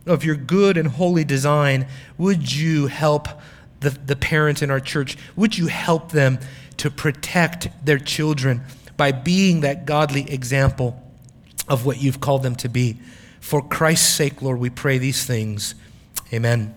[0.05, 1.87] of your good and holy design.
[2.17, 3.27] Would you help
[3.79, 5.17] the, the parents in our church?
[5.35, 6.39] Would you help them
[6.77, 8.61] to protect their children
[8.97, 11.01] by being that godly example
[11.67, 12.99] of what you've called them to be?
[13.39, 15.75] For Christ's sake, Lord, we pray these things.
[16.31, 16.75] Amen.